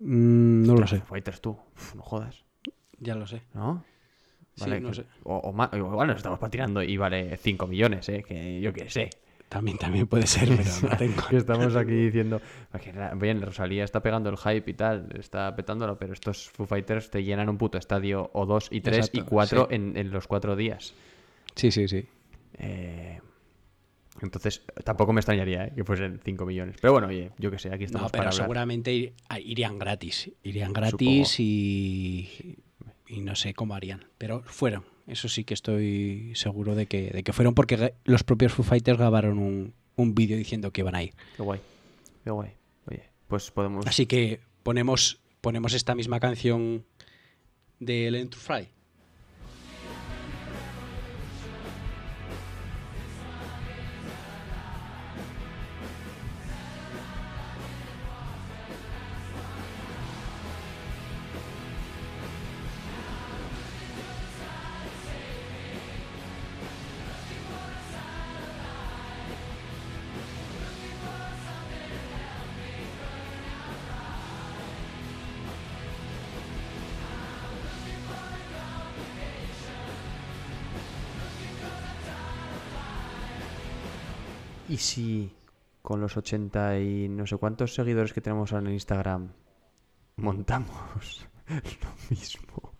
[0.00, 2.44] Mm, no lo sé, Foo Fighters tú, Uf, no jodas,
[2.98, 3.42] ya lo sé.
[3.54, 3.84] ¿no?
[4.56, 5.04] Sí, no que- sé.
[5.24, 8.22] O, o más, nos estamos patinando y vale 5 millones, ¿eh?
[8.26, 9.10] Que yo qué sé.
[9.54, 11.22] También, también puede ser, pero no tengo.
[11.30, 12.40] que estamos aquí diciendo,
[12.72, 16.66] "Porque la- bien, Rosalía está pegando el hype y tal, está petándolo, pero estos Foo
[16.66, 19.76] Fighters te llenan un puto estadio o dos y tres y cuatro sí.
[19.76, 20.92] en, en los cuatro días.
[21.54, 22.04] Sí, sí, sí.
[22.58, 23.20] Eh,
[24.22, 25.72] entonces, tampoco me extrañaría ¿eh?
[25.76, 26.76] que fuesen 5 millones.
[26.80, 28.44] Pero bueno, oye, yo qué sé, aquí estamos No, para pero hablar.
[28.44, 29.12] seguramente ir-
[29.44, 30.32] irían gratis.
[30.42, 32.58] Irían gratis y,
[33.08, 34.04] y no sé cómo harían.
[34.18, 34.82] Pero fueron.
[35.06, 38.98] Eso sí que estoy seguro de que, de que fueron porque los propios Foo Fighters
[38.98, 41.14] grabaron un, un vídeo diciendo que iban a ir.
[41.36, 41.60] Qué guay,
[42.24, 42.50] qué guay.
[42.86, 43.86] Oye, pues podemos...
[43.86, 46.84] Así que ponemos, ponemos esta misma canción
[47.80, 48.68] de Learn to Fly.
[84.74, 85.30] ¿Y si
[85.82, 89.28] con los 80 y no sé cuántos seguidores que tenemos ahora en Instagram
[90.16, 92.72] montamos lo mismo?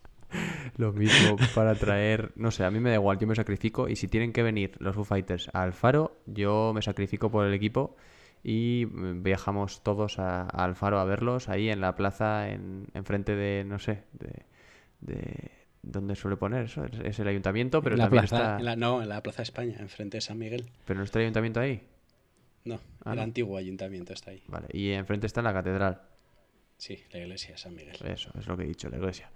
[0.76, 3.94] Lo mismo para traer, no sé, a mí me da igual, yo me sacrifico y
[3.94, 7.94] si tienen que venir los Foo Fighters a Alfaro, yo me sacrifico por el equipo
[8.42, 13.62] y viajamos todos a, a Alfaro a verlos ahí en la plaza, en, enfrente de,
[13.62, 14.02] no sé,
[15.00, 16.84] de ¿dónde suele poner eso?
[16.84, 19.42] Es, el ayuntamiento, pero en la también plaza, está, en la- no, en la Plaza
[19.42, 20.66] España, enfrente de San Miguel.
[20.84, 21.82] pero no está el ayuntamiento ahí.
[22.64, 23.22] No, Ah, el no.
[23.22, 24.42] antiguo ayuntamiento está ahí.
[24.48, 26.00] Vale, y enfrente está la catedral.
[26.78, 27.94] Sí, la iglesia de San Miguel.
[28.06, 29.30] Eso, es lo que he dicho, la iglesia.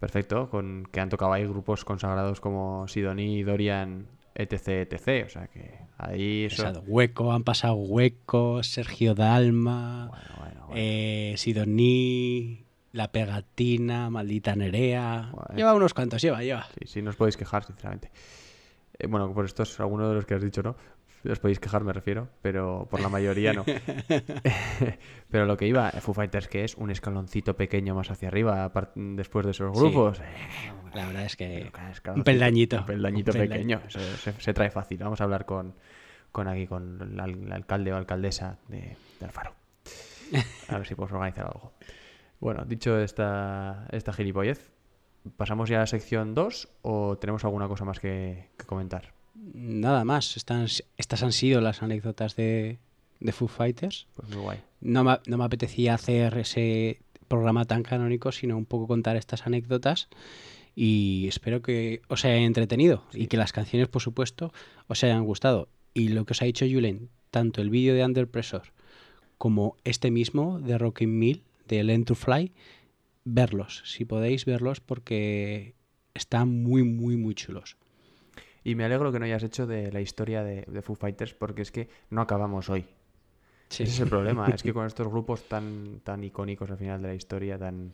[0.00, 5.26] Perfecto, con que han tocado ahí grupos consagrados como Sidoní, Dorian, etc, etc.
[5.26, 6.56] O sea que ahí eso...
[6.64, 6.82] Pesado.
[6.86, 10.72] Hueco, han pasado Hueco, Sergio Dalma, Bueno, bueno, bueno.
[10.76, 12.63] eh, Sidoní,
[12.94, 15.32] La Pegatina, Maldita Nerea.
[15.56, 16.64] Lleva unos cuantos, lleva, lleva.
[16.78, 18.10] Sí, sí, no os podéis quejar, sinceramente.
[18.98, 20.76] Eh, bueno, por estos, algunos de los que has dicho, ¿no?
[21.28, 23.64] Os podéis quejar, me refiero, pero por la mayoría no.
[25.30, 29.44] pero lo que iba, Foo Fighters, que es un escaloncito pequeño más hacia arriba, después
[29.44, 30.20] de esos grupos.
[30.20, 30.24] eh,
[30.94, 31.72] La verdad es que
[32.14, 32.78] un peldañito.
[32.78, 33.80] Un peldañito un peldaño.
[33.80, 33.82] pequeño.
[33.88, 34.98] Eso se, se trae fácil.
[34.98, 35.74] Vamos a hablar con,
[36.30, 39.52] con aquí, con el alcalde o alcaldesa de, de Alfaro.
[40.68, 41.72] A ver si podemos organizar algo.
[42.40, 44.70] Bueno, dicho esta, esta gilipollez,
[45.36, 49.12] ¿pasamos ya a la sección 2 o tenemos alguna cosa más que, que comentar?
[49.34, 50.36] Nada más.
[50.36, 52.78] Estas, estas han sido las anécdotas de,
[53.20, 54.06] de Foo Fighters.
[54.14, 54.58] Pues muy guay.
[54.80, 59.46] No me, no me apetecía hacer ese programa tan canónico, sino un poco contar estas
[59.46, 60.08] anécdotas.
[60.76, 64.52] Y espero que os haya entretenido y que las canciones, por supuesto,
[64.88, 65.68] os hayan gustado.
[65.94, 68.70] Y lo que os ha dicho Julen, tanto el vídeo de Under Pressure
[69.38, 72.52] como este mismo de Rockin' Mill, de Learn to Fly,
[73.24, 75.74] verlos, si podéis verlos, porque
[76.14, 77.76] están muy, muy, muy chulos.
[78.62, 81.62] Y me alegro que no hayas hecho de la historia de, de Foo Fighters porque
[81.62, 82.86] es que no acabamos hoy.
[83.78, 84.48] Ese es el problema.
[84.54, 87.92] es que con estos grupos tan, tan icónicos al final de la historia, tan.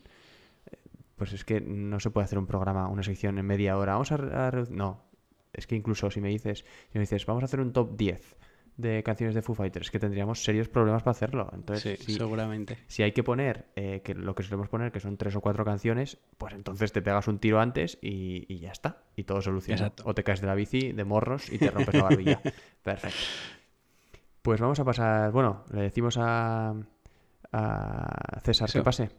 [0.70, 0.76] eh,
[1.16, 3.92] Pues es que no se puede hacer un programa, una sección en media hora.
[3.94, 4.48] Vamos a.
[4.48, 5.02] a no.
[5.52, 8.36] Es que incluso si me dices, si me dices, vamos a hacer un top 10
[8.76, 11.50] de canciones de Foo Fighters, que tendríamos serios problemas para hacerlo.
[11.52, 12.78] Entonces, Sí, si, seguramente.
[12.86, 15.64] si hay que poner eh, que lo que solemos poner, que son tres o cuatro
[15.64, 19.02] canciones, pues entonces te pegas un tiro antes y, y ya está.
[19.16, 19.80] Y todo soluciona.
[19.80, 20.02] Exacto.
[20.06, 22.40] O te caes de la bici de morros y te rompes la barbilla.
[22.82, 23.18] Perfecto.
[24.42, 25.32] Pues vamos a pasar.
[25.32, 26.74] Bueno, le decimos a,
[27.52, 29.10] a César que pase.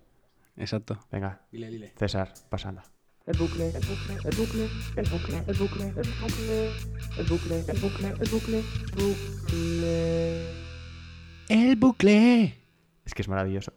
[0.58, 1.00] Exacto.
[1.12, 1.94] Venga, Dile, dile.
[1.96, 2.82] César, pasando.
[3.32, 6.74] El bucle, el bucle, el bucle, el bucle, el bucle, el bucle,
[7.18, 8.64] el bucle, el bucle, el bucle,
[8.94, 10.48] bucle.
[11.48, 12.58] El bucle.
[13.06, 13.72] Es que es maravilloso.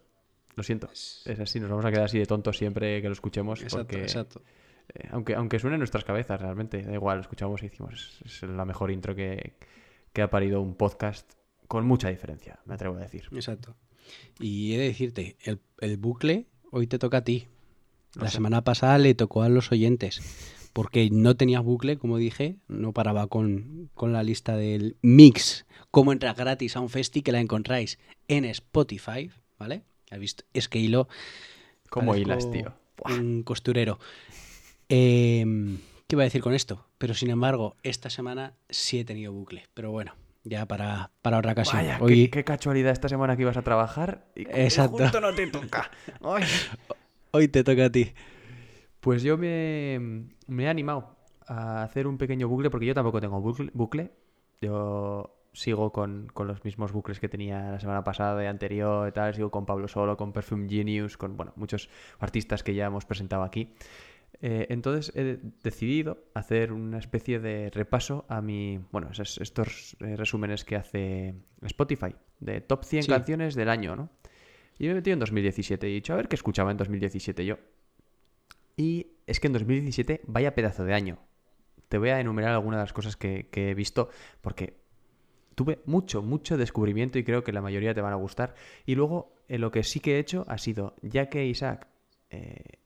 [0.57, 0.91] Lo siento.
[0.91, 3.63] Es así, nos vamos a quedar así de tontos siempre que lo escuchemos.
[3.63, 4.43] Exacto, porque, exacto.
[4.93, 8.43] eh, aunque, aunque suene en nuestras cabezas, realmente, da igual, lo escuchamos y decimos, es,
[8.43, 9.55] es la mejor intro que,
[10.13, 11.33] que ha parido un podcast
[11.69, 13.29] con mucha diferencia, me atrevo a decir.
[13.31, 13.77] Exacto.
[14.41, 17.47] Y he de decirte, el, el bucle hoy te toca a ti.
[18.17, 20.21] La semana pasada le tocó a los oyentes.
[20.73, 25.67] Porque no tenía bucle, como dije, no paraba con, con la lista del mix.
[25.93, 29.83] Cómo entrar gratis a un festi que la encontráis en Spotify, ¿vale?
[30.11, 30.45] ¿Has visto?
[30.53, 31.09] Es que hilo.
[31.91, 32.75] ¿Cómo hilas, tío?
[33.05, 34.01] Un costurero.
[34.89, 35.45] Eh,
[36.09, 36.87] ¿Qué iba a decir con esto?
[36.99, 39.69] Pero sin embargo, esta semana sí he tenido bucle.
[39.75, 41.77] Pero bueno, ya para, para otra ocasión.
[41.77, 44.99] Vaya, Hoy, qué, qué casualidad esta semana que ibas a trabajar y, y Exacto.
[44.99, 45.91] justo no te toca.
[46.21, 46.45] Ay.
[47.35, 48.13] hoy te toca a ti.
[49.01, 51.17] Pues yo me, me he animado
[51.47, 53.71] a hacer un pequeño bucle, porque yo tampoco tengo bucle.
[53.75, 54.11] bucle.
[54.61, 59.13] Yo sigo con, con los mismos bucles que tenía la semana pasada y anterior y
[59.13, 59.35] tal.
[59.35, 63.43] Sigo con Pablo Solo, con Perfume Genius, con bueno, muchos artistas que ya hemos presentado
[63.43, 63.75] aquí.
[64.41, 68.81] Eh, entonces he decidido hacer una especie de repaso a mi.
[68.91, 73.11] Bueno, esos- estos eh, resúmenes que hace Spotify de top 100 Sí.
[73.11, 74.11] canciones del año, ¿no?
[74.79, 77.45] Y me he metido en 2017 y he dicho, a ver qué escuchaba en 2017
[77.45, 77.59] yo.
[78.77, 81.19] Y es que en 2017, vaya pedazo de año.
[81.89, 84.11] Te voy a enumerar algunas de las cosas que, he visto
[84.41, 84.81] porque
[85.55, 88.55] tuve mucho, mucho descubrimiento y creo que la mayoría te van a gustar.
[88.85, 91.87] Y luego, eh, lo que sí que he hecho ha sido, ya que Isaac
[92.31, 92.81] eh,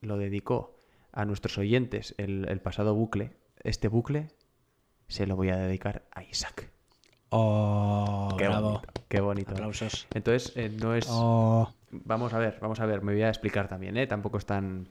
[0.00, 0.76] lo dedicó
[1.12, 3.32] a nuestros oyentes el pasado bucle,
[3.64, 4.28] este bucle
[5.08, 6.70] se lo voy a dedicar a Isaac.
[7.30, 8.70] Oh, Qué bravo.
[8.70, 9.52] bonito, qué bonito.
[9.52, 10.06] Aplausos.
[10.14, 11.06] Entonces, eh, no es...
[11.08, 14.06] Oh, Vamos a ver, vamos a ver, me voy a explicar también, ¿eh?
[14.06, 14.86] Tampoco es tan,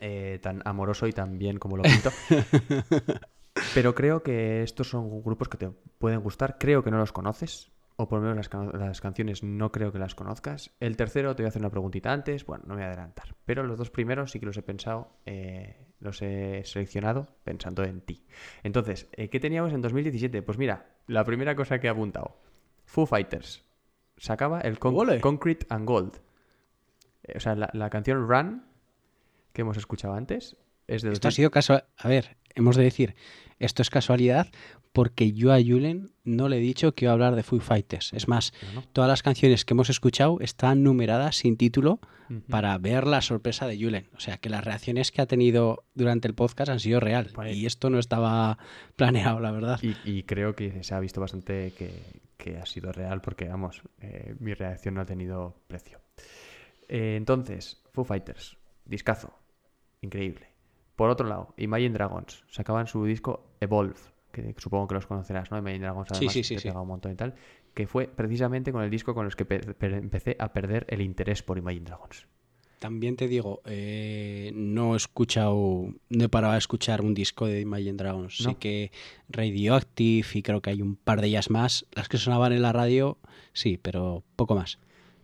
[0.00, 2.10] eh, tan amoroso y tan bien como lo pinto.
[3.74, 6.56] Pero creo que estos son grupos que te pueden gustar.
[6.58, 9.90] Creo que no los conoces, o por lo menos las, can- las canciones no creo
[9.92, 10.70] que las conozcas.
[10.80, 13.34] El tercero te voy a hacer una preguntita antes, bueno, no me voy a adelantar.
[13.44, 18.00] Pero los dos primeros sí que los he pensado, eh, los he seleccionado pensando en
[18.02, 18.26] ti.
[18.62, 20.42] Entonces, eh, ¿qué teníamos en 2017?
[20.42, 22.38] Pues mira, la primera cosa que he apuntado.
[22.84, 23.64] Foo Fighters.
[24.18, 25.20] Sacaba el Con- ¡Ole!
[25.20, 26.16] Concrete and Gold.
[27.24, 28.64] Eh, O sea, la, la canción Run,
[29.52, 31.12] que hemos escuchado antes, es de...
[31.12, 31.84] esto ha 2000 sido casual.
[31.96, 33.14] A ver, hemos de decir,
[33.58, 34.48] esto es casualidad
[34.92, 38.12] porque yo a Julen no le he dicho que iba a hablar de Foo Fighters.
[38.14, 38.82] Es más, No, no.
[38.92, 42.00] todas las canciones que hemos escuchado están numeradas sin título
[42.48, 44.08] para ver la sorpresa de Julen.
[44.16, 47.30] O sea, que las reacciones que ha tenido durante el podcast han sido real.
[47.36, 47.52] Vale.
[47.52, 48.58] Y esto no estaba
[48.96, 49.78] planeado, la verdad.
[49.82, 51.92] Y, y creo que se ha visto bastante que,
[52.36, 56.00] que ha sido real porque, vamos, eh, mi reacción no ha tenido precio.
[56.88, 59.38] Eh, entonces, Foo Fighters, discazo,
[60.00, 60.48] increíble.
[60.96, 63.94] Por otro lado, Imagine Dragons, sacaban su disco Evolve,
[64.32, 65.58] que supongo que los conocerás, ¿no?
[65.58, 66.68] Imagine Dragons además sí, sí, sí.
[66.70, 67.34] un montón y tal,
[67.74, 71.02] que fue precisamente con el disco con los que pe- pe- empecé a perder el
[71.02, 72.26] interés por Imagine Dragons.
[72.78, 77.60] También te digo, eh, no he escuchado, no he parado a escuchar un disco de
[77.60, 78.36] Imagine Dragons.
[78.36, 78.58] Sí ¿No?
[78.58, 78.92] que
[79.30, 81.86] Radioactive y creo que hay un par de ellas más.
[81.92, 83.18] Las que sonaban en la radio,
[83.52, 84.78] sí, pero poco más.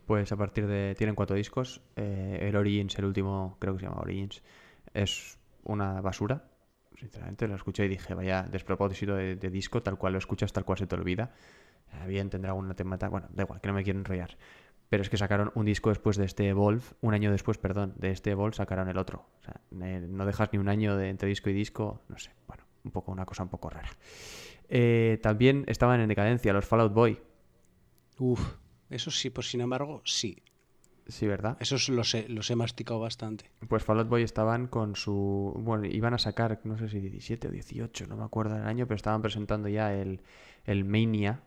[0.06, 0.94] Pues a partir de.
[0.96, 1.80] Tienen cuatro discos.
[1.96, 4.42] eh, el Origins, el último, creo que se llama Origins,
[4.94, 6.44] es una basura.
[6.98, 7.48] sinceramente.
[7.48, 10.86] Lo escuché y dije, vaya despropósito de, disco, tal cual lo escuchas, tal cual se
[10.86, 11.32] te olvida.
[11.92, 13.08] Eh, Bien, tendrá alguna temática.
[13.08, 14.36] Bueno, da igual, que no me quiero enrollar.
[14.88, 18.10] Pero es que sacaron un disco después de este Evolve, un año después, perdón, de
[18.10, 19.26] este Evolve sacaron el otro.
[19.40, 22.64] O sea, no dejas ni un año de entre disco y disco, no sé, bueno,
[22.84, 23.88] un poco una cosa un poco rara.
[24.68, 27.18] Eh, también estaban en decadencia los Fallout Boy,
[28.18, 28.56] Uf,
[28.90, 30.42] eso sí, pues sin embargo, sí.
[31.06, 31.56] Sí, ¿verdad?
[31.60, 33.50] Esos los he, los he masticado bastante.
[33.68, 35.54] Pues Fallout Boy estaban con su.
[35.58, 38.86] Bueno, iban a sacar, no sé si 17 o 18, no me acuerdo el año,
[38.86, 40.20] pero estaban presentando ya el,
[40.64, 41.40] el Mania,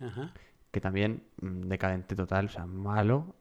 [0.00, 0.32] Ajá.
[0.70, 3.34] que también mm, decadente total, o sea, malo.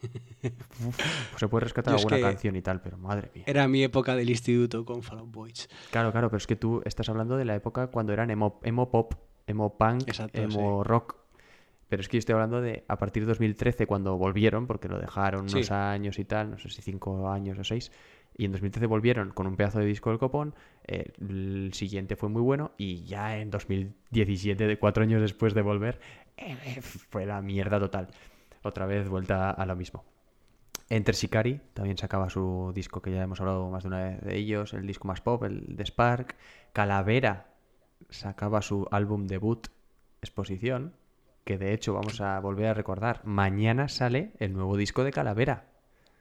[0.86, 0.96] Uf,
[1.30, 3.44] pues se puede rescatar alguna que- canción y tal, pero madre mía.
[3.46, 5.68] Era mi época del instituto con Fall Out Boys.
[5.90, 8.90] Claro, claro, pero es que tú estás hablando de la época cuando eran emo, emo
[8.90, 9.14] pop,
[9.46, 11.16] emo punk, Exacto, emo rock.
[11.88, 14.98] Pero es que yo estoy hablando de a partir de 2013, cuando volvieron, porque lo
[14.98, 15.56] dejaron Sí.
[15.56, 17.90] unos años y tal, no sé si cinco años o seis.
[18.36, 20.54] Y en 2013 volvieron con un pedazo de disco del copón.
[20.90, 22.72] eh, el siguiente fue muy bueno.
[22.78, 25.98] Y ya en 2017, de cuatro años después de volver,
[26.36, 28.08] eh, fue la mierda total.
[28.62, 30.04] Otra vez vuelta a lo mismo.
[30.90, 34.36] Enter Shikari también sacaba su disco, que ya hemos hablado más de una vez de
[34.36, 36.36] ellos, el disco más pop, el de Spark.
[36.72, 37.48] Calavera
[38.08, 39.66] sacaba su álbum debut,
[40.22, 40.94] Exposición,
[41.48, 43.22] que de hecho vamos a volver a recordar.
[43.24, 45.72] Mañana sale el nuevo disco de Calavera.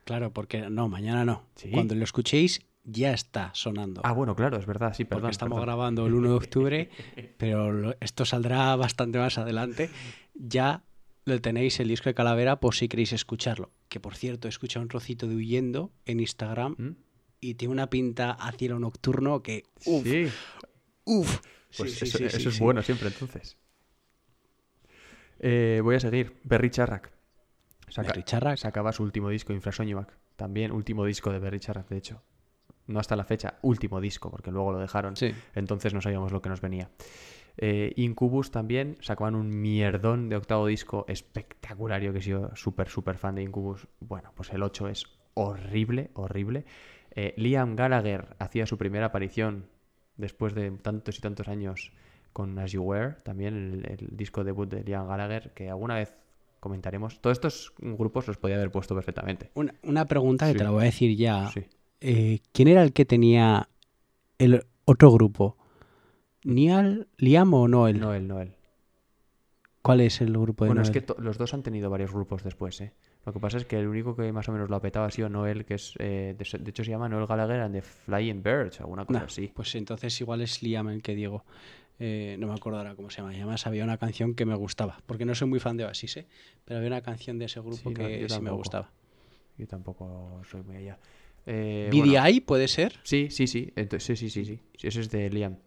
[0.05, 1.43] Claro, porque no, mañana no.
[1.55, 1.69] Sí.
[1.69, 3.99] Cuando lo escuchéis, ya está sonando.
[4.05, 5.32] Ah, bueno, claro, es verdad, sí, porque perdón.
[5.32, 5.65] estamos perdón.
[5.65, 6.89] grabando el 1 de octubre,
[7.38, 9.89] pero esto saldrá bastante más adelante.
[10.34, 10.86] Ya
[11.25, 13.73] lo tenéis el disco de Calavera por si queréis escucharlo.
[13.89, 16.95] Que por cierto, he escuchado un trocito de Huyendo en Instagram ¿Mm?
[17.41, 19.63] y tiene una pinta a cielo nocturno que...
[19.86, 20.28] Uf, Sí,
[21.03, 21.39] uf.
[21.78, 23.57] pues Sí, eso, sí, eso sí, es bueno siempre, entonces.
[25.39, 26.38] Eh, voy a seguir.
[26.43, 27.11] Berry Charrac.
[27.89, 28.57] Saca- Berry Charrac.
[28.57, 30.13] Sacaba su último disco, Infrasoñovac.
[30.35, 32.21] También último disco de Berry Charrac, de hecho.
[32.88, 35.15] No hasta la fecha, último disco, porque luego lo dejaron.
[35.17, 35.33] Sí.
[35.55, 36.89] Entonces no sabíamos lo que nos venía.
[37.57, 42.01] Eh, Incubus también sacaban un mierdón de octavo disco espectacular.
[42.01, 43.88] Yo que he sido súper, súper fan de Incubus.
[43.99, 46.65] Bueno, pues el 8 es horrible, horrible.
[47.11, 49.65] Eh, Liam Gallagher hacía su primera aparición
[50.17, 51.91] después de tantos y tantos años
[52.38, 56.13] con As You Were, también el, el disco debut de Liam Gallagher, que alguna vez
[56.59, 57.19] comentaremos.
[57.19, 59.49] Todos estos grupos los podía haber puesto perfectamente.
[59.55, 60.57] Una, una pregunta que Sí.
[60.59, 61.47] te la voy a decir ya.
[61.49, 61.65] Sí.
[61.99, 63.69] Eh, ¿Quién era el que tenía
[64.38, 65.57] el otro grupo?
[66.43, 67.99] ¿Nial, Liam o Noel?
[67.99, 68.53] Noel, Noel.
[69.81, 72.79] ¿Cuál es el grupo de Bueno, es que los dos han tenido varios grupos después,
[72.81, 72.93] ¿eh?
[73.25, 75.11] Lo que pasa es que el único que más o menos lo ha petado ha
[75.11, 78.43] sido Noel, que es, eh, de, de hecho se llama Noel Gallagher and the Flying
[78.43, 79.51] Birds, alguna cosa Nah, así.
[79.55, 81.43] Pues entonces igual es Liam el que digo.
[82.00, 83.34] Eh, no me acuerdo ahora cómo se llama.
[83.34, 85.02] Y además había una canción que me gustaba.
[85.06, 86.28] Porque no soy muy fan de Oasis, ¿eh?
[86.66, 88.91] Pero había una canción de ese grupo Sí, que sí me gustaba.
[89.58, 91.00] Yo tampoco soy muy allá.
[91.45, 93.00] Eh, bueno, ¿BDI puede ser?
[93.04, 94.60] sí, sí, sí, ento- sí, sí, sí, sí.
[94.82, 95.58] Ese es de Liam.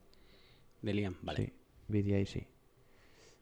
[0.82, 1.46] De Liam, vale.
[1.46, 1.52] Sí,
[1.88, 2.46] BDI sí.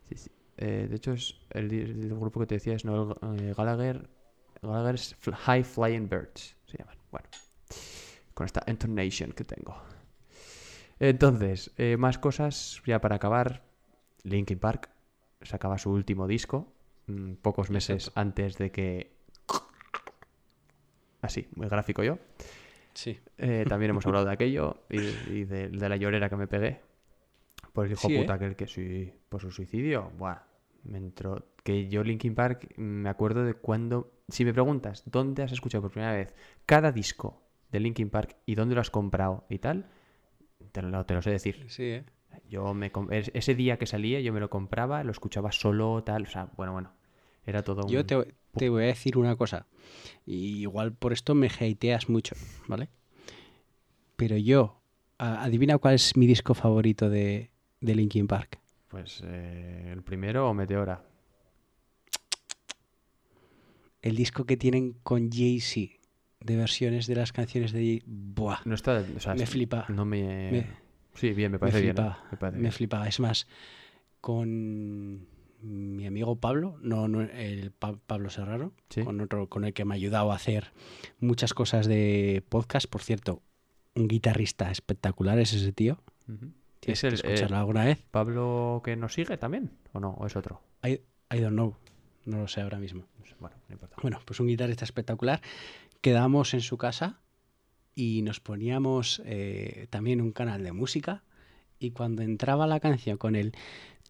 [0.08, 0.30] Sí, sí.
[0.56, 1.68] Eh, de hecho, es el,
[2.18, 4.08] grupo que te decía es Noel eh, Gallagher.
[4.62, 5.16] Gallagher's
[5.46, 6.96] High Flying Birds se llaman.
[7.10, 7.28] Bueno,
[8.34, 9.76] con esta intonation que tengo.
[11.00, 13.62] Entonces, eh, más cosas ya para acabar.
[14.24, 14.90] Linkin Park
[15.42, 16.72] sacaba su último disco
[17.06, 19.12] mm, pocos meses antes de que.
[21.20, 22.18] Así, muy gráfico yo.
[22.94, 23.18] Sí.
[23.38, 26.80] Eh, también hemos hablado de aquello y, y de, de la llorera que me pegué
[27.72, 28.20] por el hijo Sí, ¿eh?
[28.20, 30.10] puta aquel que sí, por su suicidio.
[30.18, 30.42] Buah,
[30.84, 31.46] me entró.
[31.62, 34.12] Que yo, Linkin Park, me acuerdo de cuando.
[34.28, 36.34] Si me preguntas dónde has escuchado por primera vez
[36.66, 37.40] cada disco
[37.70, 39.86] de Linkin Park y dónde lo has comprado y tal,
[40.72, 41.64] te lo, te lo sé decir.
[41.68, 42.04] Sí, ¿eh?
[42.48, 46.22] Yo me ese día que salía, yo me lo compraba, lo escuchaba solo, tal.
[46.24, 46.92] O sea, bueno, bueno.
[47.44, 47.90] Era todo un.
[47.90, 49.66] Yo te, te voy a decir una cosa.
[50.26, 52.34] Y igual por esto me hateas mucho,
[52.66, 52.88] ¿vale?
[54.16, 54.80] Pero yo,
[55.18, 57.50] adivina cuál es mi disco favorito de,
[57.80, 58.58] de Linkin Park.
[58.88, 61.04] Pues eh, el primero o Meteora.
[64.00, 65.97] El disco que tienen con Jay-Z
[66.40, 69.04] de versiones de las canciones de Jay- Buah, No está.
[69.16, 69.86] o sea, Me flipa.
[69.88, 70.50] No me.
[70.52, 71.98] Me- Sí, bien, me me parece bien.
[71.98, 72.10] ¿eh?
[72.30, 72.72] Me parece me bien.
[72.72, 73.08] flipaba.
[73.08, 73.48] Es más,
[74.20, 75.26] con
[75.62, 79.02] mi amigo Pablo, no, no el Pa- Pablo Serraro, Sí.
[79.02, 80.72] con otro con el que me ha ayudado a hacer
[81.18, 82.88] muchas cosas de podcast.
[82.88, 83.42] Por cierto,
[83.96, 85.98] un guitarrista espectacular es ese tío.
[86.28, 86.52] Ujú.
[86.80, 88.04] Tienes ¿Es el que escucharlo eh, alguna vez.
[88.12, 89.72] Pablo que nos sigue también?
[89.92, 90.10] ¿O no?
[90.10, 90.62] ¿O es otro?
[90.84, 91.00] I,
[91.34, 91.76] I don't know.
[92.26, 93.04] No lo sé ahora mismo.
[93.40, 93.96] Bueno, no importa.
[94.02, 95.40] Bueno, pues un guitarrista espectacular.
[96.00, 97.20] Quedamos en su casa
[97.94, 101.24] y nos poníamos eh, también un canal de música.
[101.78, 103.52] Y cuando entraba la canción con el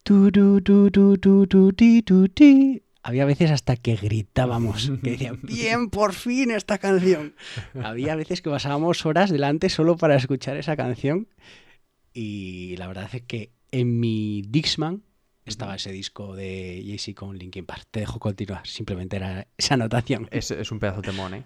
[0.03, 5.13] tu tu tu tu tu tu ti tu ti, había veces hasta que gritábamos, que
[5.13, 7.35] decían, bien, por fin esta canción.
[7.83, 11.29] Había veces que pasábamos horas delante solo para escuchar esa canción
[12.13, 15.03] y la verdad es que en mi Dixman
[15.45, 17.87] estaba ese disco de Jay-Z con Linkin Park.
[17.91, 20.29] Te dejo continuar, simplemente era esa anotación.
[20.31, 21.45] Es, es un pedazo de temón, ¿eh?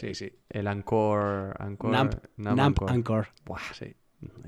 [0.00, 0.32] Sí, sí.
[0.48, 1.52] El Encore...
[1.58, 2.94] Encore Namp, Namp Namp Encore.
[2.94, 3.28] Encore.
[3.44, 3.94] Buah, Sí.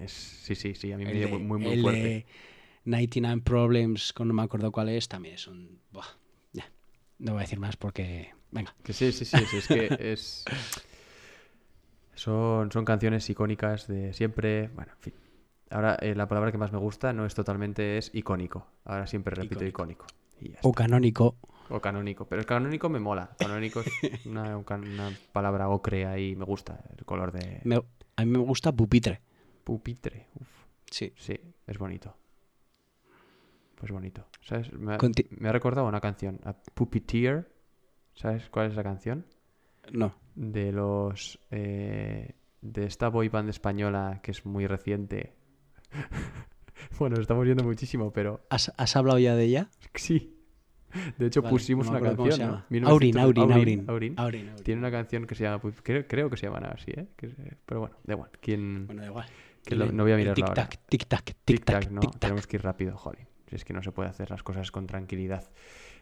[0.01, 2.03] es- sí, sí, sí, a mí me dio muy, muy, el fuerte.
[2.03, 2.27] de
[2.85, 5.81] 99 Problems, con no me acuerdo cuál es, también es un...
[5.93, 6.07] buah,
[6.53, 6.71] ya.
[7.19, 8.33] No voy a decir más porque...
[8.51, 8.75] Venga.
[8.83, 10.45] Que sí, sí, sí, sí, es que es...
[12.15, 14.69] Son, son canciones icónicas de siempre.
[14.75, 15.15] Bueno, en fin.
[15.71, 18.67] Ahora, eh, la palabra que más me gusta no es totalmente, es icónico.
[18.85, 20.07] Ahora siempre repito icónico.
[20.41, 20.85] Y ya O está.
[20.85, 21.37] canónico.
[21.71, 22.27] O canónico.
[22.27, 23.31] Pero el canónico me mola.
[23.39, 23.87] Canónico es
[24.27, 24.63] una,
[25.33, 26.83] palabra ocre ahí, me gusta.
[26.97, 27.83] El color de Me-
[28.17, 29.21] a mí me gusta pupitre.
[29.65, 30.27] pupitre.
[30.41, 30.49] Uf,
[30.91, 31.13] Sí.
[31.17, 32.15] sí, es bonito.
[33.77, 34.27] Pues bonito.
[34.41, 34.73] ¿Sabes?
[34.73, 36.41] Me ha, Conti- me ha recordado una canción.
[36.45, 37.53] A Puppeteer.
[38.15, 39.27] ¿Sabes cuál es la canción?
[39.93, 40.15] No.
[40.35, 45.35] de los eh, de esta boy band española que es muy reciente.
[46.99, 49.71] bueno, estamos viendo muchísimo, pero ¿Has, has hablado ya de ella?
[49.95, 50.35] sí.
[51.19, 52.37] De hecho, Vale, pusimos no una canción, ¿no?
[52.37, 52.67] llama.
[52.71, 54.65] 1900 Aurin, Aurin, Aurin, Aurin.
[54.65, 57.07] Tiene una canción que se llama, pues, creo, creo que se llama así, ¿eh?
[57.17, 57.31] Que
[57.67, 58.31] pero bueno, da igual.
[58.41, 58.87] ¿Quién?
[58.87, 59.27] Bueno, da igual.
[59.65, 60.69] que lo- El- no voy a mirarlo ahora.
[60.69, 62.01] Tic-tac, tic-tac, Tic-tac, ¿no?
[62.19, 63.27] Tenemos que ir rápido, joder.
[63.49, 65.51] Si es que no se puede hacer las cosas con tranquilidad.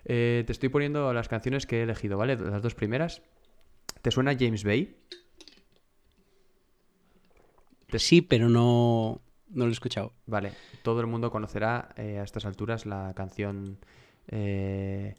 [0.04, 2.36] Eh, te estoy poniendo las canciones que he elegido, ¿vale?
[2.36, 3.22] Las dos primeras.
[4.02, 4.96] ¿Te suena James Bay?
[7.88, 10.12] Te- Sí, pero no, no lo he escuchado.
[10.26, 13.78] Vale, todo el mundo conocerá eh, a estas alturas la canción,
[14.28, 15.14] eh,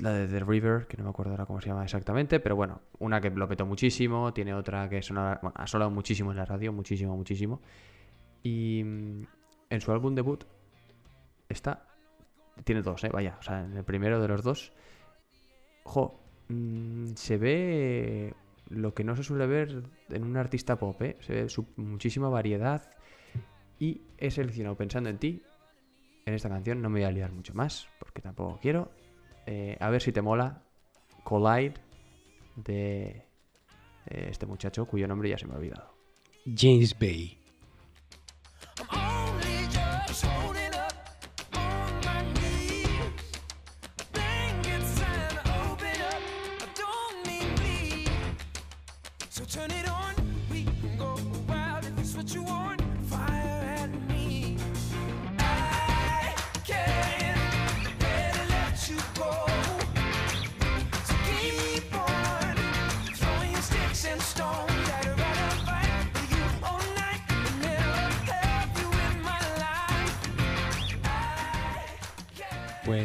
[0.00, 2.80] la de The River, que no me acuerdo ahora cómo se llama exactamente, pero bueno,
[2.98, 6.72] una que lo petó muchísimo, tiene otra que bueno, ha sonado muchísimo en la radio,
[6.72, 7.60] muchísimo, muchísimo.
[8.42, 9.22] Y mm,
[9.70, 10.44] en su álbum debut
[11.48, 11.86] está,
[12.64, 14.72] tiene dos, eh, vaya, o sea, en el primero de los dos,
[15.84, 18.34] jo, mm, se ve
[18.68, 21.16] lo que no se suele ver en un artista pop, ¿eh?
[21.20, 22.90] Se ve su- muchísima variedad
[23.78, 25.42] y he seleccionado pensando en ti.
[26.26, 28.90] En esta canción no me voy a liar mucho más porque tampoco quiero.
[29.46, 30.62] Eh, a ver si te mola
[31.22, 31.74] Collide
[32.56, 33.26] de
[34.06, 35.94] eh, este muchacho cuyo nombre ya se me ha olvidado.
[36.46, 37.43] James Bay.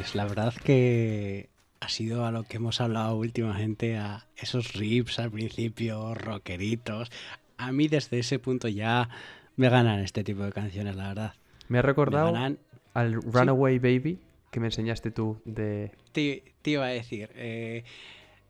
[0.10, 1.50] Pues la verdad que
[1.82, 7.12] ha sido a lo que hemos hablado últimamente, a esos riffs al principio, rockeritos.
[7.60, 9.08] A mí desde ese punto ya
[9.56, 11.34] me ganan este tipo de canciones, la verdad.
[11.68, 12.58] Me ha Me recordado ganan.
[12.96, 14.18] al Runaway Baby
[14.50, 15.92] que me enseñaste tú de...
[16.12, 17.84] Te, te iba a decir, eh,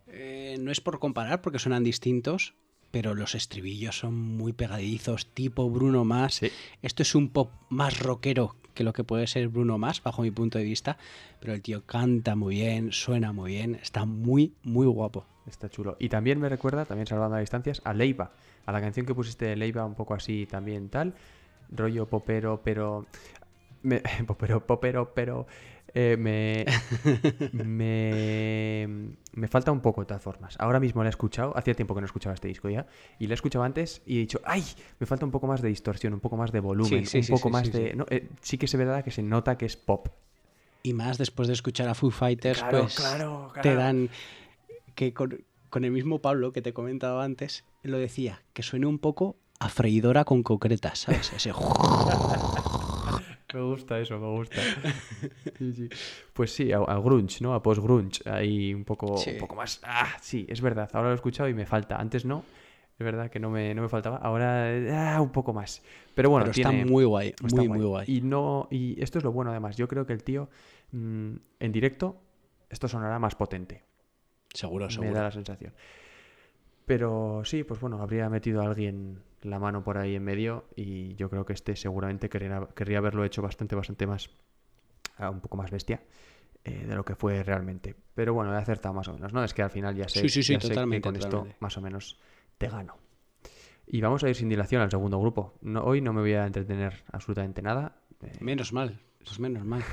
[0.07, 2.53] eh, no es por comparar porque suenan distintos,
[2.91, 6.05] pero los estribillos son muy pegadizos, tipo Bruno.
[6.29, 6.51] Sí.
[6.81, 10.31] Esto es un pop más rockero que lo que puede ser Bruno Mars, bajo mi
[10.31, 10.97] punto de vista,
[11.39, 15.25] pero el tío canta muy bien, suena muy bien, está muy, muy guapo.
[15.47, 15.97] Está chulo.
[15.99, 18.31] Y también me recuerda, también salvando a distancias, a Leiva.
[18.65, 21.15] A la canción que pusiste de Leiva, un poco así también tal.
[21.71, 23.05] Rollo popero, pero.
[23.81, 24.01] Me...
[24.27, 25.47] Popero, popero, pero.
[25.93, 26.65] Eh, me...
[27.63, 29.09] me.
[29.33, 30.55] Me falta un poco, de todas formas.
[30.59, 31.55] Ahora mismo la he escuchado.
[31.57, 32.87] Hacía tiempo que no escuchaba este disco ya.
[33.19, 34.63] Y la he escuchado antes y he dicho, ¡ay!
[34.99, 37.23] Me falta un poco más de distorsión, un poco más de volumen, Sí, sí, un
[37.23, 37.91] sí, poco sí, más sí, de.
[37.91, 37.97] sí.
[37.97, 40.07] no, eh, sí que es verdad que se nota que es pop.
[40.83, 43.79] Y más después de escuchar a Foo Fighters, Claro, pues claro, te claro.
[43.79, 44.09] dan
[44.95, 48.87] que con, con el mismo Pablo que te he comentado antes, lo decía, que suene
[48.87, 51.31] un poco a freidora con concretas, ¿sabes?
[51.33, 51.51] Ese
[53.53, 54.57] Me gusta eso, me gusta.
[55.57, 55.89] Sí, sí.
[56.33, 57.53] Pues sí, a, a grunge, ¿no?
[57.53, 58.21] A post-grunge.
[58.29, 59.31] Ahí un poco, Sí.
[59.31, 59.79] un poco más.
[59.83, 60.89] Ah, sí, es verdad.
[60.93, 61.97] Ahora lo he escuchado y me falta.
[61.97, 62.43] Antes no.
[62.97, 64.17] Es verdad que no me, no me faltaba.
[64.17, 65.81] Ahora, ah, un poco más.
[66.15, 68.05] Pero bueno, Pero está muy guay, está muy, muy guay.
[68.09, 69.77] Y, no, y esto es lo bueno, además.
[69.77, 70.49] Yo creo que el tío,
[70.91, 72.21] mm, en directo,
[72.69, 73.83] esto sonará más potente.
[74.53, 75.13] Seguro, Me seguro.
[75.13, 75.73] da la sensación.
[76.85, 81.15] Pero sí, pues bueno, habría metido a alguien la mano por ahí en medio y
[81.15, 84.29] yo creo que este seguramente querría, querría haberlo hecho bastante, bastante más,
[85.17, 86.03] ah, un poco más bestia
[86.63, 87.95] eh, de lo que fue realmente.
[88.15, 89.43] Pero bueno, he acertado más o menos, ¿no?
[89.43, 91.47] Es que al final ya sé, Sí, sí, sí, ya sé que totalmente, con esto
[91.59, 92.19] más o menos
[92.57, 92.97] te gano.
[93.87, 95.57] Y vamos a ir sin dilación al segundo grupo.
[95.61, 97.95] No, hoy no me voy a entretener absolutamente nada.
[98.21, 99.83] eh, Menos mal, pues menos mal.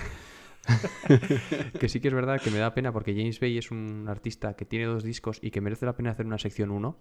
[1.80, 4.54] que sí que es verdad que me da pena porque James Bay es un artista
[4.54, 6.96] que tiene dos discos y que merece la pena hacer una sección 1.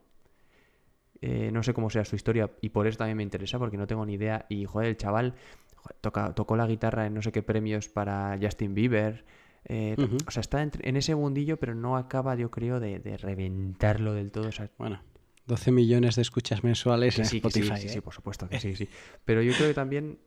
[1.21, 3.87] Eh, no sé cómo sea su historia y por eso también me interesa porque no
[3.87, 4.45] tengo ni idea.
[4.49, 5.33] Y joder, el chaval
[5.75, 9.25] joder, toca, tocó la guitarra en no sé qué premios para Justin Bieber.
[9.65, 9.95] eh.
[10.27, 14.31] O sea, está en ese mundillo, pero no acaba, yo creo, de, de reventarlo del
[14.31, 14.49] todo.
[14.49, 15.01] O sea, Bueno,
[15.47, 17.81] 12 millones de escuchas mensuales en sí, que sí, Spotify.
[17.81, 18.01] sí, sí, ¿eh?
[18.01, 18.89] por supuesto que sí, sí.
[19.23, 20.19] Pero yo creo que también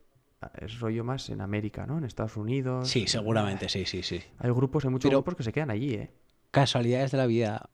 [0.61, 1.97] es rollo más en América, ¿no?
[1.97, 2.87] En Estados Unidos.
[2.89, 4.21] Sí, seguramente, sí, sí, sí.
[4.39, 6.11] Hay grupos, hay muchos Pero- grupos que se quedan allí, ¿eh?
[6.51, 7.69] Casualidades de la vida.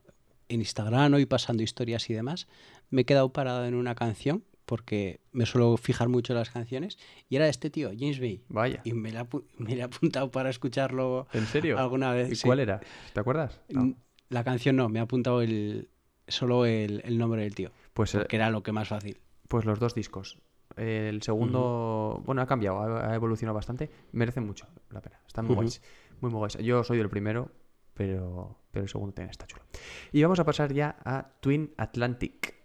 [0.47, 2.47] En Instagram hoy pasando historias y demás,
[2.89, 6.97] me he quedado parado en una canción porque me suelo fijar mucho en las canciones
[7.29, 8.43] y era de este tío, James Bay.
[8.49, 8.81] Vaya.
[8.83, 9.27] Y me la,
[9.57, 11.77] me la he apuntado para escucharlo ¿En serio?
[11.77, 12.31] alguna vez.
[12.31, 12.47] ¿Y sí.
[12.47, 12.81] cuál era?
[13.13, 13.59] ¿Te acuerdas?
[13.69, 13.95] No.
[14.29, 15.89] La canción no, me ha apuntado el,
[16.27, 19.19] solo el, el nombre del tío, Pues, eh, que era lo que más fácil.
[19.47, 20.39] pues los dos discos.
[20.75, 23.89] El segundo, bueno, ha cambiado, ha, evolucionado bastante.
[24.11, 25.21] Merecen mucho la pena.
[25.25, 25.61] Están muy Ujú.
[25.61, 25.81] guays.
[26.19, 26.57] Muy, muy guays.
[26.57, 27.51] Yo soy del primero,
[27.93, 29.63] pero, pero el segundo también está chulo.
[30.11, 32.55] Y vamos a pasar ya a Twin Atlantic,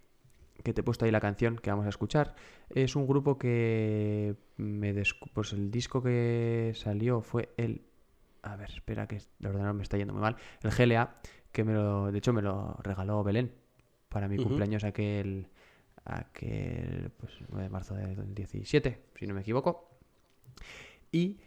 [0.61, 2.35] que te he puesto ahí la canción que vamos a escuchar.
[2.69, 4.93] Es un grupo que me
[5.33, 7.83] pues el disco que salió fue el
[8.43, 10.35] a ver, espera que el ordenador me está yendo muy mal.
[10.65, 11.21] El GLA,
[11.53, 13.53] que me lo, de hecho me lo regaló Belén
[14.09, 15.47] para mi cumpleaños aquel,
[16.05, 19.97] aquel pues, 9 de marzo del 17, si no me equivoco.
[21.13, 21.39] Y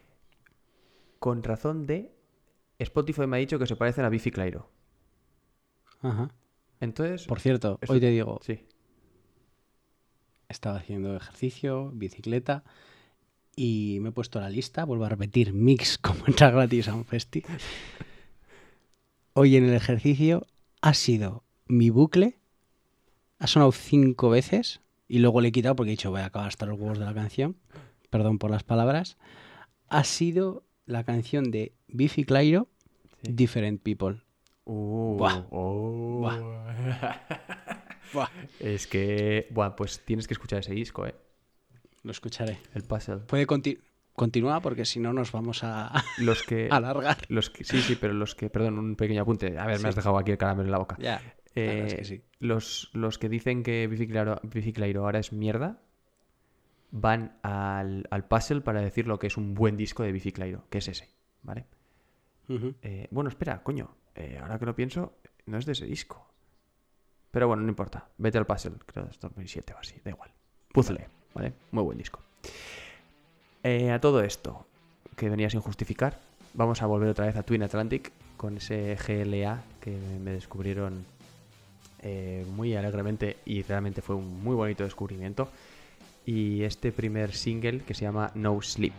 [1.20, 2.16] con razón de
[2.80, 4.69] Spotify me ha dicho que se parecen a Biffy Clyro.
[6.01, 6.30] Ajá.
[6.80, 8.59] Entonces, Por cierto, Eso- hoy te digo, sí.
[10.49, 12.63] estaba haciendo ejercicio, bicicleta
[13.55, 17.05] y me he puesto la lista, vuelvo a repetir, mix como entra gratis a un
[17.05, 17.43] festi.
[19.34, 20.45] Hoy en el ejercicio
[20.82, 22.38] ha sido mi bucle,
[23.39, 26.47] ha sonado cinco veces y luego le he quitado porque he dicho voy a acabar
[26.49, 27.57] hasta los huevos de la canción,
[28.09, 29.17] perdón por las palabras,
[29.88, 32.67] ha sido la canción de Biffy Clyro,
[33.23, 33.31] Sí.
[33.31, 34.21] Different People.
[34.65, 35.45] Uh, Buah.
[35.51, 36.19] oh.
[38.13, 38.27] Buah,
[38.59, 41.15] Es que, buah, pues tienes que escuchar ese disco, ¿eh?
[42.03, 42.57] lo escucharé.
[42.73, 43.19] El puzzle.
[43.19, 43.79] Puede conti-
[44.13, 47.17] continuar porque si no nos vamos a Los que, alargar.
[47.29, 49.57] los que, sí, sí, pero los que, perdón, un pequeño apunte.
[49.57, 50.97] A ver, me has dejado aquí el caramelo en la boca.
[50.99, 51.21] Ya,
[51.55, 52.21] la verdad es Eh, que sí.
[52.39, 55.81] los, los que dicen que Biffy Clyro ahora es mierda
[56.96, 60.64] van al, al puzzle para decir lo que es un buen disco de Biffy Clyro,
[60.70, 61.10] que es ese,
[61.41, 61.66] ¿vale?
[62.84, 63.89] Eh, bueno, espera, coño.
[64.16, 65.14] eh, ahora que lo pienso,
[65.48, 66.30] no es de ese disco.
[67.32, 68.08] Pero bueno, no importa.
[68.20, 70.30] Vete al puzzle, creo que es 2007 o así, da igual.
[70.72, 71.54] Puzzle, ¿vale?
[71.72, 72.20] Muy buen disco.
[73.64, 74.68] Eh, a todo esto,
[75.16, 76.20] que venía sin justificar,
[76.54, 81.06] vamos a volver otra vez a Twin Atlantic con ese GLA que me descubrieron
[82.04, 85.50] eh, muy alegremente y realmente fue un muy bonito descubrimiento.
[86.26, 88.93] Y este primer single que se llama No Sleep.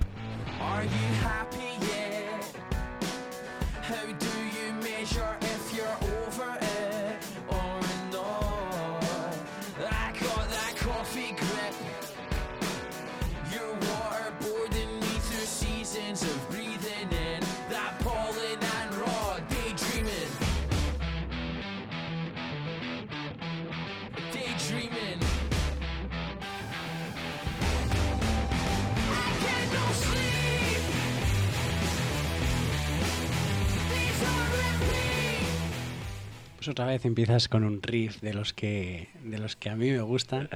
[36.64, 39.90] Pues otra vez empiezas con un riff de los que de los que a mí
[39.90, 40.48] me gustan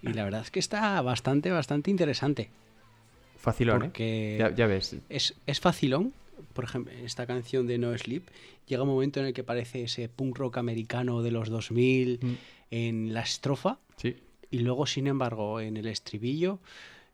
[0.00, 2.50] y la verdad es que está bastante bastante interesante
[3.36, 3.84] Facilón, ¿eh?
[3.86, 4.94] porque Ya, ya ves.
[5.08, 6.12] es, es facilón.
[6.52, 8.22] Por ejemplo, esta canción de No Sleep
[8.68, 12.32] llega un momento en el que parece ese punk rock americano de los 2000 Mm.
[12.70, 14.14] en la estrofa Sí.
[14.52, 16.60] y luego, sin embargo, en el estribillo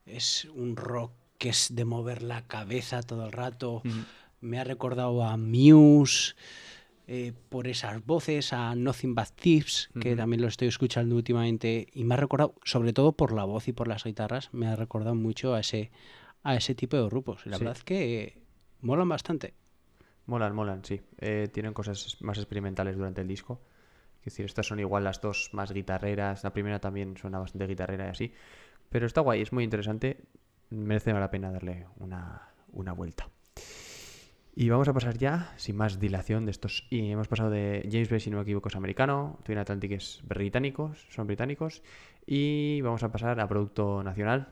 [0.05, 3.81] es un rock que es de mover la cabeza todo el rato.
[3.83, 4.01] Mm.
[4.43, 6.35] Me ha recordado a Muse
[7.13, 12.05] eh, por esas voces, a Nothing But Thieves, que también lo estoy escuchando últimamente, y
[12.05, 15.17] me ha recordado, sobre todo por la voz y por las guitarras, me ha recordado
[15.17, 15.91] mucho a ese,
[16.45, 17.45] a ese tipo de grupos.
[17.47, 17.65] La Sí.
[17.65, 18.39] verdad es que
[18.81, 19.55] molan bastante.
[20.27, 21.01] Molan, molan, sí.
[21.19, 23.61] Eh, tienen cosas más experimentales durante el disco.
[24.21, 26.45] Es decir, estas son igual las dos más guitarreras.
[26.45, 28.33] La primera también suena bastante guitarrera y así.
[28.89, 30.21] Pero está guay, es muy interesante.
[30.69, 33.29] Merece la pena darle una, una vuelta.
[34.55, 36.87] Y vamos a pasar ya, sin más dilación, de estos.
[36.91, 39.39] Y hemos pasado de James Bay, si no me equivoco, es americano.
[39.45, 41.83] Twin Atlantic es británicos, son británicos.
[42.27, 44.49] Y vamos a pasar a producto nacional.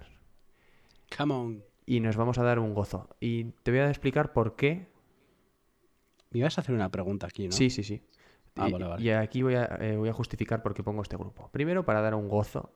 [1.16, 1.64] Come on.
[1.84, 3.08] Y nos vamos a dar un gozo.
[3.20, 4.88] Y te voy a explicar por qué
[6.30, 7.52] Me ibas a hacer una pregunta aquí, ¿no?
[7.52, 8.02] Sí, sí, sí.
[8.56, 9.02] Ah, y, vale, vale.
[9.02, 11.48] y aquí voy a, eh, voy a justificar por qué pongo este grupo.
[11.50, 12.72] Primero, para dar un gozo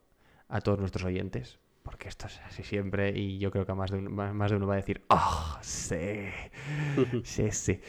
[0.48, 3.98] a todos nuestros oyentes, porque esto es así siempre y yo creo que más de,
[3.98, 6.28] un- más más de uno va a decir, ¡ah, sí!
[7.24, 7.80] Sí, sí.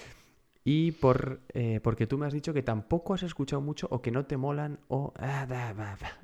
[0.65, 4.11] Y por, eh, porque tú me has dicho que tampoco has escuchado mucho o que
[4.11, 5.13] no te molan o...
[5.17, 5.45] ah.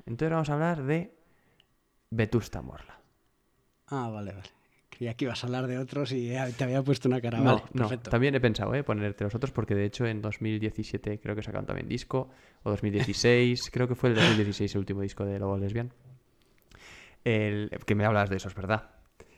[0.06, 1.14] Entonces vamos a hablar de
[2.10, 2.98] Vetusta Morla.
[3.88, 4.48] Ah, vale, vale.
[4.88, 7.38] Creía que ibas a hablar de otros y eh, te había puesto una cara.
[7.38, 8.10] No, vale, no, perfecto.
[8.10, 8.82] también he pensado, ¿eh?
[8.82, 12.30] Ponerte los otros porque de hecho en 2017 creo que sacaron también disco,
[12.62, 15.92] o 2016, creo que fue el 2016 el último disco de Lobo Lesbian.
[17.24, 18.90] El, que me hablas de esos, ¿verdad?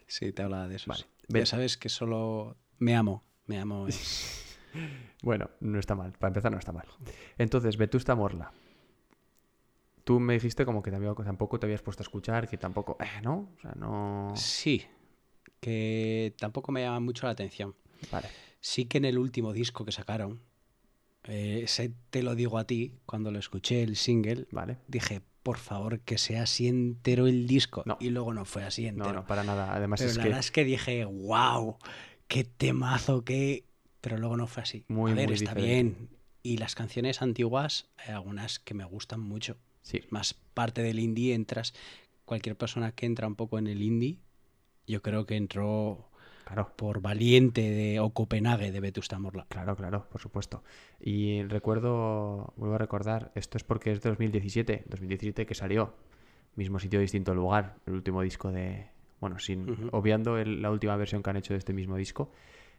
[0.06, 0.90] Sí, te hablaba de eso.
[0.90, 1.04] Vale.
[1.28, 3.24] Ya sabes que solo me amo.
[3.46, 3.88] Me amo.
[3.88, 4.38] es-
[5.22, 6.86] Bueno, no está mal, para empezar no está mal.
[7.38, 8.52] Entonces, Vetusta Morla.
[10.04, 13.50] Tú me dijiste como que tampoco te habías puesto a escuchar, que tampoco, eh, ¿no?
[13.56, 14.32] O sea, no...
[14.34, 14.82] Sí,
[15.60, 17.76] que tampoco me llama mucho la atención.
[18.10, 18.28] Vale.
[18.60, 20.40] Sí que en el último disco que sacaron,
[21.24, 24.78] eh, ese te lo digo a ti, cuando lo escuché el single, Vale.
[24.88, 27.82] dije, por favor, que sea así entero el disco.
[27.86, 27.96] No.
[28.00, 29.08] Y luego no fue así entero.
[29.08, 29.74] No, no, para nada.
[29.74, 30.28] Además Pero es la que...
[30.28, 31.78] verdad es que dije, wow,
[32.28, 33.64] qué temazo, qué...
[34.00, 34.84] Pero luego no fue así.
[34.88, 35.98] Muy, a ver, muy está diferente.
[35.98, 36.08] bien.
[36.42, 39.56] Y las canciones antiguas, hay algunas que me gustan mucho.
[39.82, 41.74] Sí, Más parte del indie entras...
[42.24, 44.20] Cualquier persona que entra un poco en el indie,
[44.86, 46.08] yo creo que entró
[46.44, 46.72] claro.
[46.76, 49.46] por Valiente de, o Copenhague de Vetusta Morla.
[49.48, 50.62] Claro, claro, por supuesto.
[51.00, 55.94] Y recuerdo, vuelvo a recordar, esto es porque es de 2017, 2017 que salió,
[56.56, 58.88] mismo sitio, distinto lugar, el último disco de,
[59.20, 62.30] bueno, sin obviando el- la última versión que han hecho de este mismo disco,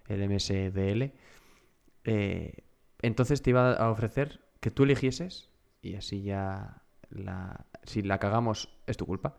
[0.08, 1.14] el MSDL.
[2.06, 2.54] eh,
[3.02, 5.50] entonces te iba a ofrecer que tú eligieses
[5.82, 9.38] y así ya la, si la cagamos es tu culpa.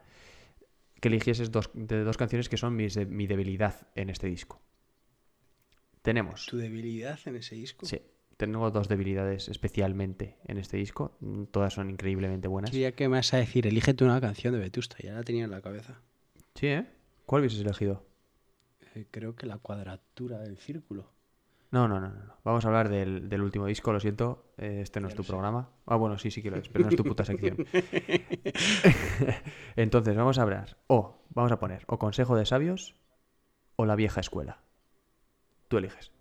[1.04, 4.62] Que eligieses dos, de dos canciones que son mis de- mi debilidad en este disco.
[6.00, 6.46] Tenemos.
[6.46, 7.84] ¿Tu debilidad en ese disco?
[7.84, 8.00] Sí,
[8.38, 11.18] tengo dos debilidades especialmente en este disco.
[11.50, 12.70] Todas son increíblemente buenas.
[12.70, 15.50] Quería que me vas a decir, elígete una canción de Vetusta, ya la tenía en
[15.50, 16.00] la cabeza.
[16.54, 16.86] Sí, ¿eh?
[17.26, 18.06] ¿Cuál hubieses elegido?
[18.94, 21.12] Eh, creo que la cuadratura del círculo.
[21.74, 22.34] No, no, no, no.
[22.44, 24.52] Vamos a hablar del, del último disco, lo siento.
[24.58, 25.70] eh, Este no es tu programa.
[25.86, 27.56] Ah, bueno, sí, sí que lo es, pero no es tu puta sección.
[29.76, 30.76] Entonces, vamos a hablar.
[30.86, 32.94] O, vamos a poner, o Consejo de Sabios
[33.74, 34.58] o La Vieja Escuela.
[35.66, 36.12] Tú eliges.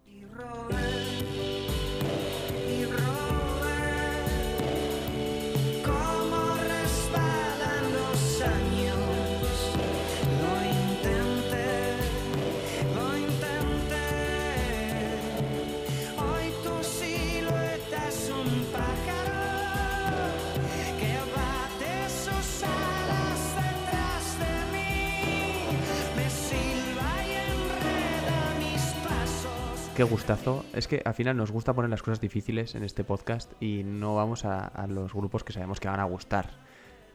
[29.96, 30.66] Qué gustazo.
[30.74, 34.16] Es que al final nos gusta poner las cosas difíciles en este podcast y no
[34.16, 36.50] vamos a, los grupos que sabemos que van a gustar.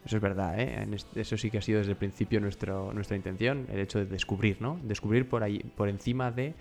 [0.04, 0.86] Eso es verdad, ¿eh?
[1.16, 4.62] Eso sí que ha sido desde el principio nuestro, nuestra intención, el hecho de descubrir,
[4.62, 4.78] ¿no?
[4.84, 6.54] Descubrir por ahí, por encima de,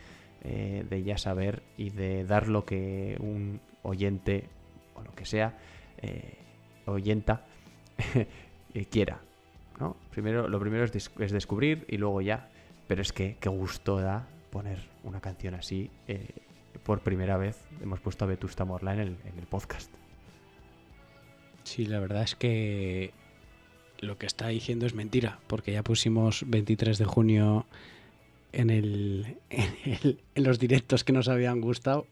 [0.44, 4.50] eh, de ya saber y de dar lo que un oyente
[4.96, 5.60] o lo que sea,
[6.02, 6.34] eh,
[6.88, 7.46] oyenta,
[8.74, 9.20] eh, quiera,
[9.80, 9.96] ¿no?
[10.10, 12.50] Primero, lo primero es, es descubrir y luego ya.
[12.88, 15.90] Pero es que qué gusto da poner una canción así.
[16.08, 16.28] eh,
[16.84, 19.92] por primera vez hemos puesto a Vetusta Morla en el, en el podcast.
[21.64, 23.12] Sí, la verdad es que
[24.00, 27.66] lo que está diciendo es mentira, porque ya pusimos 23 de junio
[28.54, 32.06] en, el, en, el- en los directos que nos habían gustado.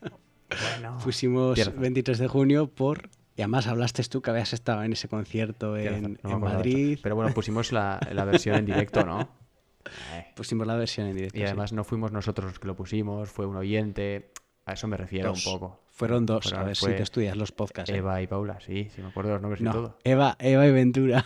[0.00, 1.80] Bueno, Pusimos razón.
[1.80, 3.08] 23 de junio por...
[3.36, 6.40] Y además hablaste tú que habías estado en ese concierto en, no en.
[6.40, 6.98] Madrid.
[7.02, 9.28] Pero bueno, pusimos la, la versión en directo, ¿no?
[10.12, 11.38] Eh, Pusimos la versión en directo.
[11.38, 11.46] Y sí.
[11.46, 14.32] además no fuimos nosotros los que lo pusimos, fue un oyente.
[14.66, 15.46] A eso me refiero Dos.
[15.46, 15.84] un poco.
[15.90, 17.90] Fueron dos, a ver si te estudias los podcasts.
[17.90, 17.98] ¿eh?
[17.98, 19.98] Eva y Paula, sí, sí me acuerdo los nombres y todo.
[20.02, 21.24] Eva, Eva y Ventura.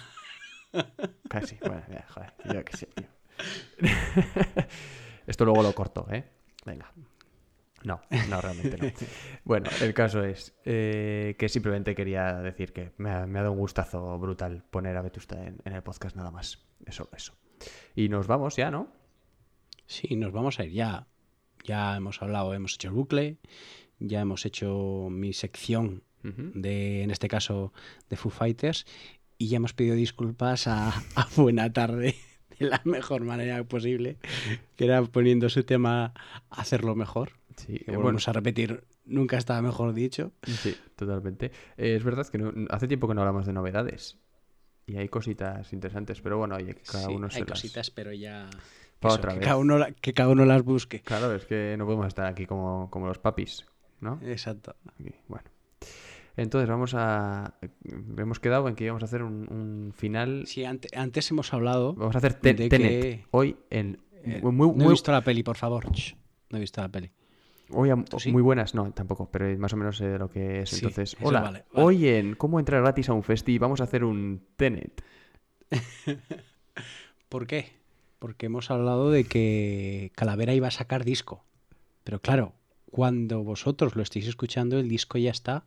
[1.29, 1.57] Casi.
[1.61, 3.07] Bueno, ya, joder, yo qué sé, tío.
[5.27, 6.25] Esto luego lo corto, ¿eh?
[6.67, 6.93] Venga.
[7.85, 8.93] No, no, realmente no.
[9.45, 13.53] Bueno, el caso es eh, que simplemente quería decir que me ha, me ha dado
[13.53, 16.67] un gustazo brutal poner a Vetusta en, en el podcast nada más.
[16.85, 17.35] Eso, eso.
[17.97, 18.89] Y nos vamos ya, ¿no?
[19.87, 21.07] Sí, nos vamos a ir ya.
[21.65, 23.37] Ya hemos hablado, hemos hecho el bucle,
[23.99, 26.03] ya hemos hecho mi sección
[26.55, 27.73] de, en este caso,
[28.11, 28.87] de Foo Fighters,
[29.39, 32.15] y ya hemos pedido disculpas a, a Buena Tarde
[32.59, 34.19] de la mejor manera posible,
[34.77, 36.13] que era poniendo su tema
[36.51, 37.33] Hacerlo Mejor.
[37.57, 40.33] Sí, Que eh, volvemos a repetir, nunca estaba mejor dicho.
[40.45, 41.47] Sí, totalmente.
[41.77, 44.19] Eh, es verdad que no- hace tiempo que no hablamos de novedades.
[44.89, 47.91] Y hay cositas interesantes, pero bueno, oye, que cada Sí, uno se hay las- cositas,
[47.91, 48.49] pero ya...
[48.99, 49.45] Pa' eso, otra que, vez.
[49.47, 51.01] cada uno, la- que cada uno las busque.
[51.03, 53.64] Claro, es que no podemos estar aquí como, como los papis,
[54.01, 54.18] ¿no?
[54.24, 54.74] Exacto.
[54.99, 55.45] Aquí, bueno.
[56.36, 57.55] Entonces vamos a...
[58.16, 60.45] Hemos quedado en que íbamos a hacer un, un final...
[60.47, 61.95] Sí, ante- antes hemos hablado.
[61.95, 62.70] Vamos a hacer de Tenet.
[62.70, 63.99] que- Hoy en...
[64.24, 65.84] eh, muy, no he visto la peli, por favor.
[66.51, 67.11] No he visto la peli.
[67.71, 68.33] Hoy a- ¿Tú sí?
[68.33, 70.71] muy buenas, no, tampoco, pero más o menos sé de lo que es.
[70.71, 71.85] Sí, Entonces, hola, vale, vale.
[71.87, 73.59] hoy en ¿Cómo entrar gratis a un festi?
[73.59, 75.03] Vamos a hacer un Tenet.
[77.29, 77.73] ¿Por qué?
[78.19, 81.45] Porque hemos hablado de que Calavera iba a sacar disco.
[82.05, 82.55] Pero claro,
[82.91, 85.64] cuando vosotros lo estéis escuchando, el disco ya está,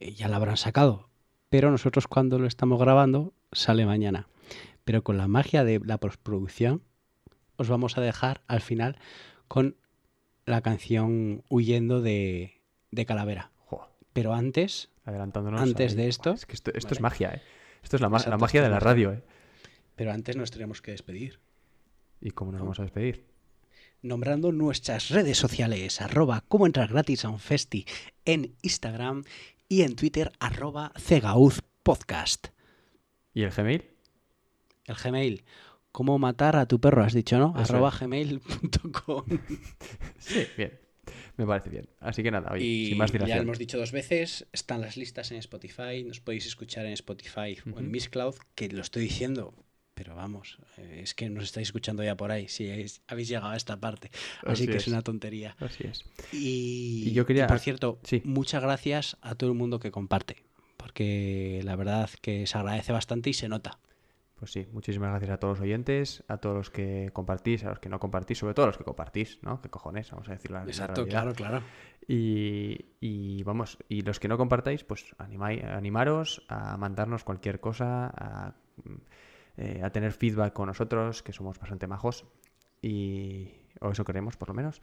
[0.00, 1.08] eh, ya lo habrán sacado.
[1.50, 4.26] Pero nosotros cuando lo estamos grabando, sale mañana.
[4.84, 6.82] Pero con la magia de la postproducción,
[7.56, 8.98] os vamos a dejar al final
[9.48, 9.76] con
[10.48, 13.50] la canción Huyendo de, de Calavera.
[13.66, 15.60] Jo, Pero antes, adelantándonos.
[15.60, 17.42] Antes de esto- Es que esto, esto es magia, ¿eh?
[17.82, 19.22] Esto es la, ma- la Exacto, magia de la radio, ¿eh?
[19.94, 21.38] pero antes nos tenemos que despedir.
[22.20, 23.26] ¿Y cómo nos vamos a despedir?
[24.00, 27.84] nombrando nuestras redes sociales, arroba cómo entrar gratis a un festi
[28.24, 29.24] en Instagram
[29.68, 32.48] y en Twitter, arroba cegauzpodcast.
[33.34, 33.90] ¿Y el Gmail?
[34.86, 35.44] El Gmail,
[35.98, 37.52] cómo matar a tu perro, has dicho, ¿no?
[37.60, 39.24] Eso arroba gmail.com.
[40.20, 40.78] Sí, bien.
[41.36, 41.88] Me parece bien.
[42.00, 43.38] Así que nada, oye, Y sin más ya dilación.
[43.40, 47.68] hemos dicho dos veces, están las listas en Spotify, nos podéis escuchar en Spotify o
[47.70, 47.82] en Ujú.
[47.82, 49.54] Mixcloud, que lo estoy diciendo,
[49.94, 53.48] pero vamos, eh, es que nos estáis escuchando ya por ahí, si habéis- habéis llegado
[53.48, 54.10] a esta parte.
[54.42, 54.82] Así, Así que es.
[54.82, 54.88] es.
[54.88, 55.56] una tontería.
[55.58, 56.04] Así es.
[56.32, 58.20] Y, Y yo quería- y, por cierto, sí.
[58.24, 60.44] muchas gracias a todo el mundo que comparte,
[60.76, 63.78] porque la verdad que se agradece bastante y se nota.
[64.38, 67.80] Pues sí, muchísimas gracias a todos los oyentes, a todos los que compartís, a los
[67.80, 69.60] que no compartís, sobre todo a los que compartís, ¿no?
[69.60, 70.10] ¿Qué cojones?
[70.12, 71.62] Vamos a decir la, Exacto, claro, claro.
[72.06, 78.12] Y, y vamos, y los que no compartáis, pues animai- animaros a mandarnos cualquier cosa,
[78.16, 78.54] a,
[79.56, 82.24] eh, a tener feedback con nosotros, que somos bastante majos,
[82.80, 84.80] y o eso queremos por lo menos.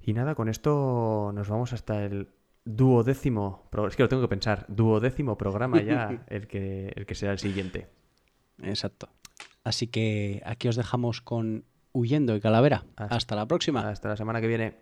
[0.00, 2.28] Y nada, con esto nos vamos hasta el
[2.64, 7.32] duodécimo, es que lo tengo que pensar, duodécimo programa ya, el que, el que será
[7.32, 7.88] el siguiente.
[8.62, 9.08] Exacto.
[9.64, 12.84] Así que aquí os dejamos con Huyendo y Calavera.
[12.96, 13.88] Hasta- Hasta la próxima.
[13.88, 14.74] Hasta la semana que viene.